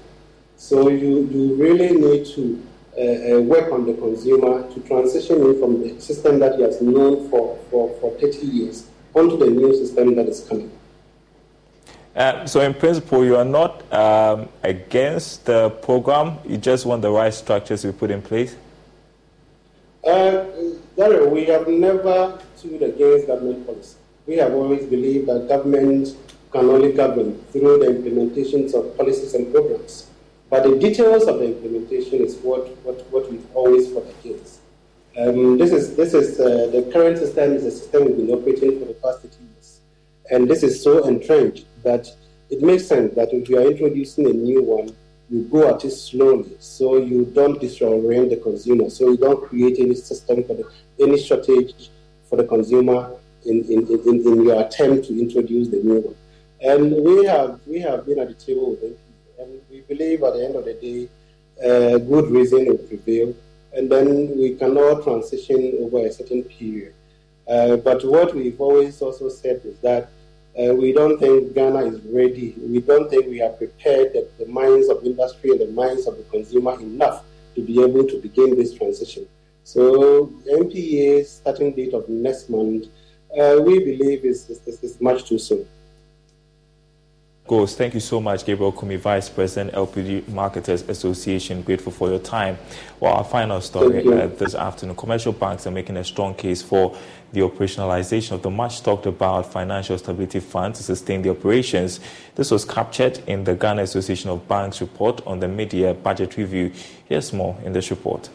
So 0.56 0.88
you, 0.88 1.26
you 1.32 1.54
really 1.56 1.96
need 1.96 2.26
to 2.34 2.62
uh, 2.96 3.00
uh, 3.00 3.40
work 3.40 3.72
on 3.72 3.86
the 3.86 3.94
consumer 3.94 4.72
to 4.72 4.80
transition 4.80 5.42
him 5.42 5.58
from 5.58 5.82
the 5.82 6.00
system 6.00 6.38
that 6.38 6.56
he 6.56 6.62
has 6.62 6.80
known 6.80 7.28
for, 7.28 7.58
for, 7.70 7.98
for 7.98 8.12
30 8.20 8.46
years 8.46 8.86
onto 9.14 9.36
the 9.36 9.50
new 9.50 9.74
system 9.74 10.14
that 10.14 10.28
is 10.28 10.46
coming. 10.48 10.70
Uh, 12.14 12.46
so, 12.46 12.60
in 12.60 12.72
principle, 12.72 13.24
you 13.24 13.36
are 13.36 13.44
not 13.44 13.92
um, 13.92 14.48
against 14.62 15.46
the 15.46 15.70
program, 15.70 16.38
you 16.46 16.56
just 16.56 16.86
want 16.86 17.02
the 17.02 17.10
right 17.10 17.34
structures 17.34 17.82
to 17.82 17.92
be 17.92 17.98
put 17.98 18.10
in 18.10 18.22
place? 18.22 18.54
Uh, 20.06 20.44
we 20.96 21.44
have 21.46 21.66
never 21.66 22.38
stood 22.54 22.82
against 22.82 23.26
government 23.26 23.66
policy. 23.66 23.96
We 24.26 24.36
have 24.36 24.52
always 24.52 24.86
believed 24.86 25.26
that 25.26 25.48
government 25.48 26.16
can 26.52 26.66
only 26.70 26.92
govern 26.92 27.36
through 27.50 27.78
the 27.78 27.86
implementations 27.86 28.74
of 28.74 28.96
policies 28.96 29.34
and 29.34 29.52
programs. 29.52 30.08
But 30.50 30.62
the 30.62 30.78
details 30.78 31.26
of 31.26 31.40
the 31.40 31.46
implementation 31.46 32.20
is 32.20 32.36
what, 32.36 32.68
what, 32.84 33.04
what 33.10 33.28
we've 33.30 33.44
always 33.54 33.92
fought 33.92 34.06
against. 34.20 34.60
Um, 35.18 35.58
this 35.58 35.72
is, 35.72 35.96
this 35.96 36.14
is 36.14 36.38
uh, 36.38 36.68
the 36.70 36.88
current 36.92 37.18
system 37.18 37.54
is 37.54 37.64
a 37.64 37.72
system 37.72 38.04
we've 38.04 38.16
been 38.16 38.30
operating 38.30 38.78
for 38.78 38.84
the 38.84 38.94
past 38.94 39.22
30 39.22 39.36
years. 39.42 39.80
And 40.30 40.48
this 40.48 40.62
is 40.62 40.80
so 40.80 41.06
entrenched 41.08 41.66
that 41.84 42.08
it 42.50 42.62
makes 42.62 42.86
sense 42.86 43.14
that 43.14 43.32
if 43.32 43.48
you 43.48 43.58
are 43.58 43.70
introducing 43.70 44.26
a 44.26 44.32
new 44.32 44.62
one, 44.62 44.94
you 45.30 45.42
go 45.44 45.68
at 45.74 45.84
it 45.84 45.90
slowly 45.90 46.56
so 46.58 46.96
you 46.96 47.24
don't 47.24 47.60
disorient 47.60 48.30
the 48.30 48.36
consumer, 48.36 48.90
so 48.90 49.10
you 49.10 49.16
don't 49.16 49.48
create 49.48 49.78
any 49.78 49.94
system 49.94 50.44
for 50.44 50.54
the, 50.54 50.64
any 51.00 51.18
shortage 51.18 51.90
for 52.28 52.36
the 52.36 52.44
consumer 52.44 53.12
in, 53.46 53.64
in, 53.64 53.86
in, 53.86 54.20
in 54.26 54.44
your 54.44 54.60
attempt 54.62 55.06
to 55.06 55.18
introduce 55.18 55.68
the 55.68 55.78
new 55.78 56.00
one. 56.00 56.16
And 56.60 56.92
we 57.04 57.24
have, 57.26 57.60
we 57.66 57.80
have 57.80 58.06
been 58.06 58.18
at 58.18 58.28
the 58.28 58.34
table 58.34 58.70
with 58.70 58.80
them, 58.80 58.96
and 59.38 59.60
we 59.70 59.80
believe 59.82 60.22
at 60.22 60.34
the 60.34 60.44
end 60.44 60.56
of 60.56 60.64
the 60.64 60.74
day, 60.74 61.08
uh, 61.62 61.98
good 61.98 62.30
reason 62.30 62.66
will 62.66 62.78
prevail, 62.78 63.34
and 63.72 63.90
then 63.90 64.36
we 64.38 64.54
can 64.54 64.76
all 64.76 65.02
transition 65.02 65.76
over 65.80 66.06
a 66.06 66.12
certain 66.12 66.42
period. 66.44 66.94
Uh, 67.48 67.76
but 67.76 68.04
what 68.04 68.34
we've 68.34 68.60
always 68.60 69.00
also 69.02 69.28
said 69.28 69.60
is 69.64 69.78
that 69.80 70.08
uh, 70.58 70.72
we 70.72 70.92
don't 70.92 71.18
think 71.18 71.54
Ghana 71.54 71.80
is 71.86 72.00
ready. 72.04 72.54
We 72.58 72.80
don't 72.80 73.10
think 73.10 73.26
we 73.26 73.38
have 73.38 73.58
prepared 73.58 74.12
the, 74.12 74.28
the, 74.38 74.46
minds 74.46 74.88
of 74.88 75.04
industry 75.04 75.50
and 75.50 75.60
the 75.60 75.72
minds 75.72 76.06
of 76.06 76.16
the 76.16 76.22
consumer 76.24 76.78
enough 76.80 77.24
to 77.56 77.60
be 77.62 77.82
able 77.82 78.06
to 78.06 78.20
begin 78.20 78.54
this 78.54 78.72
transition. 78.72 79.26
So, 79.64 80.26
NPA 80.46 81.24
starting 81.26 81.74
date 81.74 81.92
of 81.92 82.08
next 82.08 82.50
month, 82.50 82.86
uh, 83.36 83.60
we 83.64 83.80
believe 83.80 84.24
is, 84.24 84.48
is, 84.48 84.60
is 84.82 85.00
much 85.00 85.28
too 85.28 85.38
soon. 85.38 85.66
Goes. 87.54 87.76
Thank 87.76 87.94
you 87.94 88.00
so 88.00 88.20
much, 88.20 88.44
Gabriel 88.44 88.72
Kumi, 88.72 88.96
Vice 88.96 89.28
President, 89.28 89.72
LPG 89.74 90.26
Marketers 90.26 90.82
Association. 90.88 91.62
Grateful 91.62 91.92
for 91.92 92.08
your 92.08 92.18
time. 92.18 92.58
Well, 92.98 93.14
our 93.14 93.22
final 93.22 93.60
story 93.60 94.04
uh, 94.04 94.26
this 94.26 94.56
afternoon 94.56 94.96
commercial 94.96 95.32
banks 95.32 95.64
are 95.68 95.70
making 95.70 95.96
a 95.96 96.02
strong 96.02 96.34
case 96.34 96.62
for 96.62 96.96
the 97.32 97.42
operationalization 97.42 98.32
of 98.32 98.42
the 98.42 98.50
much 98.50 98.82
talked 98.82 99.06
about 99.06 99.52
Financial 99.52 99.96
Stability 99.96 100.40
Fund 100.40 100.74
to 100.74 100.82
sustain 100.82 101.22
the 101.22 101.30
operations. 101.30 102.00
This 102.34 102.50
was 102.50 102.64
captured 102.64 103.20
in 103.28 103.44
the 103.44 103.54
Ghana 103.54 103.82
Association 103.82 104.30
of 104.30 104.48
Banks 104.48 104.80
report 104.80 105.24
on 105.24 105.38
the 105.38 105.46
mid 105.46 105.72
year 105.72 105.94
budget 105.94 106.36
review. 106.36 106.72
Here's 107.04 107.32
more 107.32 107.56
in 107.64 107.72
this 107.72 107.88
report. 107.88 108.30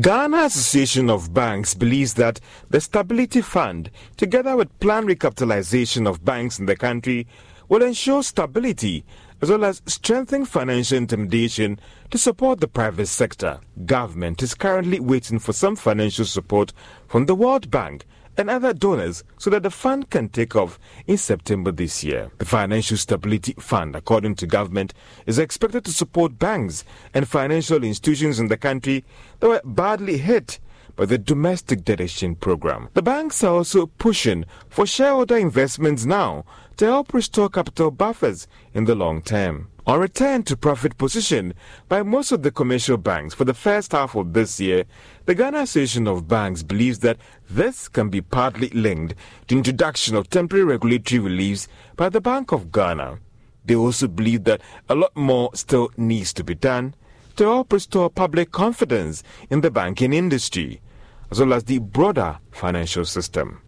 Ghana 0.00 0.44
Association 0.44 1.10
of 1.10 1.34
Banks 1.34 1.74
believes 1.74 2.14
that 2.14 2.40
the 2.70 2.80
Stability 2.80 3.42
Fund, 3.42 3.90
together 4.16 4.56
with 4.56 4.80
planned 4.80 5.08
recapitalization 5.08 6.08
of 6.08 6.24
banks 6.24 6.58
in 6.58 6.64
the 6.64 6.76
country, 6.76 7.26
will 7.70 7.82
ensure 7.82 8.22
stability 8.22 9.04
as 9.40 9.48
well 9.48 9.64
as 9.64 9.80
strengthen 9.86 10.44
financial 10.44 10.98
intermediation 10.98 11.80
to 12.10 12.18
support 12.18 12.60
the 12.60 12.68
private 12.68 13.06
sector. 13.06 13.58
Government 13.86 14.42
is 14.42 14.54
currently 14.54 15.00
waiting 15.00 15.38
for 15.38 15.54
some 15.54 15.76
financial 15.76 16.26
support 16.26 16.74
from 17.08 17.24
the 17.24 17.34
World 17.34 17.70
Bank 17.70 18.04
and 18.36 18.50
other 18.50 18.72
donors 18.72 19.22
so 19.38 19.50
that 19.50 19.62
the 19.62 19.70
fund 19.70 20.10
can 20.10 20.28
take 20.28 20.56
off 20.56 20.78
in 21.06 21.16
September 21.16 21.70
this 21.70 22.02
year. 22.02 22.30
The 22.38 22.44
Financial 22.44 22.96
Stability 22.96 23.54
Fund, 23.58 23.94
according 23.94 24.34
to 24.36 24.46
government, 24.46 24.92
is 25.26 25.38
expected 25.38 25.84
to 25.84 25.92
support 25.92 26.38
banks 26.38 26.84
and 27.14 27.28
financial 27.28 27.82
institutions 27.84 28.40
in 28.40 28.48
the 28.48 28.56
country 28.56 29.04
that 29.38 29.48
were 29.48 29.62
badly 29.64 30.18
hit 30.18 30.58
by 30.96 31.06
the 31.06 31.18
domestic 31.18 31.84
debt 31.84 32.00
exchange 32.00 32.40
program. 32.40 32.88
The 32.94 33.02
banks 33.02 33.42
are 33.44 33.54
also 33.54 33.86
pushing 33.86 34.44
for 34.68 34.86
shareholder 34.86 35.36
investments 35.36 36.04
now 36.04 36.44
to 36.76 36.86
help 36.86 37.12
restore 37.12 37.48
capital 37.48 37.90
buffers 37.90 38.48
in 38.74 38.84
the 38.84 38.94
long 38.94 39.22
term. 39.22 39.68
On 39.86 39.98
return 39.98 40.42
to 40.44 40.56
profit 40.56 40.98
position 40.98 41.54
by 41.88 42.02
most 42.02 42.32
of 42.32 42.42
the 42.42 42.50
commercial 42.50 42.96
banks 42.96 43.34
for 43.34 43.44
the 43.44 43.54
first 43.54 43.92
half 43.92 44.14
of 44.14 44.34
this 44.34 44.60
year, 44.60 44.84
the 45.24 45.34
Ghana 45.34 45.60
Association 45.62 46.06
of 46.06 46.28
Banks 46.28 46.62
believes 46.62 47.00
that 47.00 47.18
this 47.48 47.88
can 47.88 48.08
be 48.08 48.20
partly 48.20 48.68
linked 48.68 49.14
to 49.48 49.56
introduction 49.56 50.14
of 50.14 50.30
temporary 50.30 50.64
regulatory 50.64 51.18
reliefs 51.18 51.66
by 51.96 52.08
the 52.08 52.20
Bank 52.20 52.52
of 52.52 52.70
Ghana. 52.70 53.18
They 53.64 53.74
also 53.74 54.06
believe 54.06 54.44
that 54.44 54.60
a 54.88 54.94
lot 54.94 55.16
more 55.16 55.50
still 55.54 55.90
needs 55.96 56.32
to 56.34 56.44
be 56.44 56.54
done 56.54 56.94
to 57.40 57.46
help 57.46 57.72
restore 57.72 58.10
public 58.10 58.52
confidence 58.52 59.22
in 59.48 59.62
the 59.62 59.70
banking 59.70 60.12
industry, 60.12 60.82
as 61.30 61.40
well 61.40 61.54
as 61.54 61.64
the 61.64 61.78
broader 61.78 62.38
financial 62.50 63.06
system. 63.06 63.62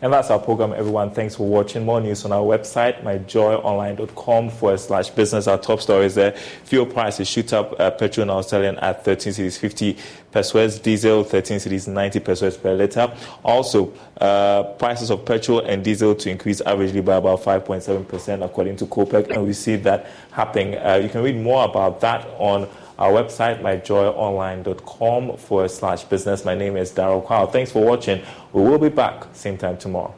And 0.00 0.12
that's 0.12 0.30
our 0.30 0.38
program, 0.38 0.72
everyone. 0.72 1.10
Thanks 1.10 1.34
for 1.34 1.48
watching. 1.48 1.84
More 1.84 2.00
news 2.00 2.24
on 2.24 2.30
our 2.30 2.42
website, 2.42 3.02
myjoyonline.com 3.02 4.50
forward 4.50 4.78
slash 4.78 5.10
business. 5.10 5.48
Our 5.48 5.58
top 5.58 5.80
stories 5.80 6.14
there. 6.14 6.32
Fuel 6.64 6.86
prices 6.86 7.28
shoot 7.28 7.52
up. 7.52 7.78
Uh, 7.80 7.90
petrol 7.90 8.26
now 8.26 8.40
selling 8.42 8.76
at 8.78 9.04
13 9.04 9.32
cedis 9.32 9.58
50 9.58 9.96
pesewas. 10.32 10.80
Diesel, 10.80 11.24
13 11.24 11.58
cedis 11.58 11.88
90 11.88 12.20
pesewas 12.20 12.56
per 12.56 12.74
litre. 12.74 13.12
Also, 13.42 13.92
uh, 14.20 14.62
prices 14.78 15.10
of 15.10 15.24
petrol 15.24 15.60
and 15.60 15.82
diesel 15.82 16.14
to 16.14 16.30
increase 16.30 16.60
averagely 16.62 17.04
by 17.04 17.16
about 17.16 17.42
5.7% 17.42 18.44
according 18.44 18.76
to 18.76 18.86
COPEC. 18.86 19.30
And 19.34 19.44
we 19.44 19.52
see 19.52 19.74
that 19.76 20.06
happening. 20.30 20.76
Uh, 20.76 21.00
you 21.02 21.08
can 21.08 21.24
read 21.24 21.36
more 21.36 21.64
about 21.64 22.00
that 22.02 22.24
on 22.38 22.68
our 22.98 23.12
website, 23.12 23.60
myjoyonline.com 23.62 25.36
forward 25.36 25.70
slash 25.70 26.04
business. 26.04 26.44
My 26.44 26.54
name 26.54 26.76
is 26.76 26.90
Daryl 26.92 27.24
Kwao. 27.24 27.50
Thanks 27.50 27.70
for 27.70 27.84
watching. 27.84 28.22
We 28.52 28.62
will 28.62 28.78
be 28.78 28.88
back 28.88 29.26
same 29.34 29.56
time 29.56 29.78
tomorrow. 29.78 30.14